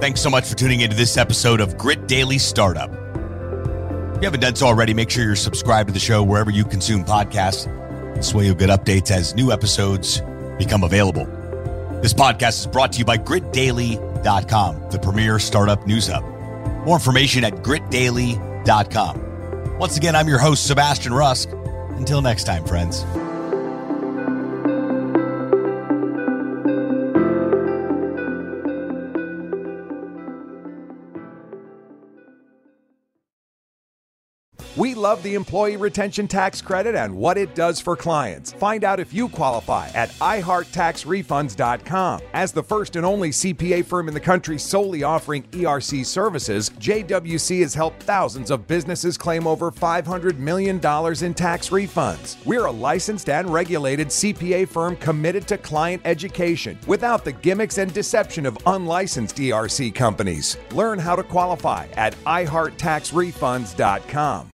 Thanks 0.00 0.20
so 0.20 0.28
much 0.28 0.46
for 0.46 0.54
tuning 0.54 0.82
into 0.82 0.94
this 0.94 1.16
episode 1.16 1.62
of 1.62 1.78
Grit 1.78 2.06
Daily 2.06 2.36
Startup. 2.36 2.90
If 2.90 4.20
you 4.20 4.26
haven't 4.26 4.40
done 4.40 4.54
so 4.54 4.66
already, 4.66 4.92
make 4.92 5.08
sure 5.08 5.24
you're 5.24 5.34
subscribed 5.34 5.88
to 5.88 5.94
the 5.94 5.98
show 5.98 6.22
wherever 6.22 6.50
you 6.50 6.64
consume 6.64 7.04
podcasts. 7.04 7.66
This 8.14 8.34
way 8.34 8.46
you'll 8.46 8.54
get 8.54 8.70
updates 8.70 9.10
as 9.10 9.34
new 9.34 9.52
episodes 9.52 10.22
become 10.58 10.84
available. 10.84 11.26
This 12.00 12.14
podcast 12.14 12.60
is 12.60 12.66
brought 12.66 12.92
to 12.92 12.98
you 12.98 13.04
by 13.04 13.18
gritdaily.com, 13.18 14.90
the 14.90 14.98
premier 14.98 15.38
startup 15.38 15.86
news 15.86 16.08
hub. 16.08 16.24
More 16.84 16.96
information 16.96 17.44
at 17.44 17.54
gritdaily.com. 17.56 19.78
Once 19.78 19.96
again, 19.96 20.14
I'm 20.14 20.28
your 20.28 20.38
host, 20.38 20.66
Sebastian 20.66 21.14
Rusk. 21.14 21.48
Until 21.96 22.22
next 22.22 22.44
time, 22.44 22.64
friends. 22.64 23.04
We 34.76 34.94
love 34.94 35.22
the 35.22 35.36
Employee 35.36 35.76
Retention 35.76 36.26
Tax 36.26 36.60
Credit 36.60 36.96
and 36.96 37.14
what 37.14 37.38
it 37.38 37.54
does 37.54 37.78
for 37.78 37.94
clients. 37.94 38.52
Find 38.54 38.82
out 38.82 38.98
if 38.98 39.14
you 39.14 39.28
qualify 39.28 39.88
at 39.94 40.10
iHeartTaxRefunds.com. 40.14 42.20
As 42.32 42.50
the 42.50 42.62
first 42.62 42.96
and 42.96 43.06
only 43.06 43.30
CPA 43.30 43.84
firm 43.84 44.08
in 44.08 44.14
the 44.14 44.20
country 44.20 44.58
solely 44.58 45.04
offering 45.04 45.44
ERC 45.52 46.04
services, 46.04 46.70
JWC 46.70 47.60
has 47.60 47.72
helped 47.72 48.02
thousands 48.02 48.50
of 48.50 48.66
businesses 48.66 49.16
claim 49.16 49.46
over 49.46 49.70
$500 49.70 50.38
million 50.38 50.76
in 50.76 51.34
tax 51.34 51.70
refunds. 51.70 52.44
We're 52.44 52.66
a 52.66 52.72
licensed 52.72 53.28
and 53.28 53.48
regulated 53.50 54.08
CPA 54.08 54.66
firm 54.66 54.96
committed 54.96 55.46
to 55.48 55.56
client 55.56 56.02
education 56.04 56.76
without 56.88 57.24
the 57.24 57.32
gimmicks 57.32 57.78
and 57.78 57.94
deception 57.94 58.44
of 58.44 58.58
unlicensed 58.66 59.36
ERC 59.36 59.94
companies. 59.94 60.56
Learn 60.72 60.98
how 60.98 61.14
to 61.14 61.22
qualify 61.22 61.86
at 61.94 62.16
iHeartTaxRefunds.com. 62.24 64.50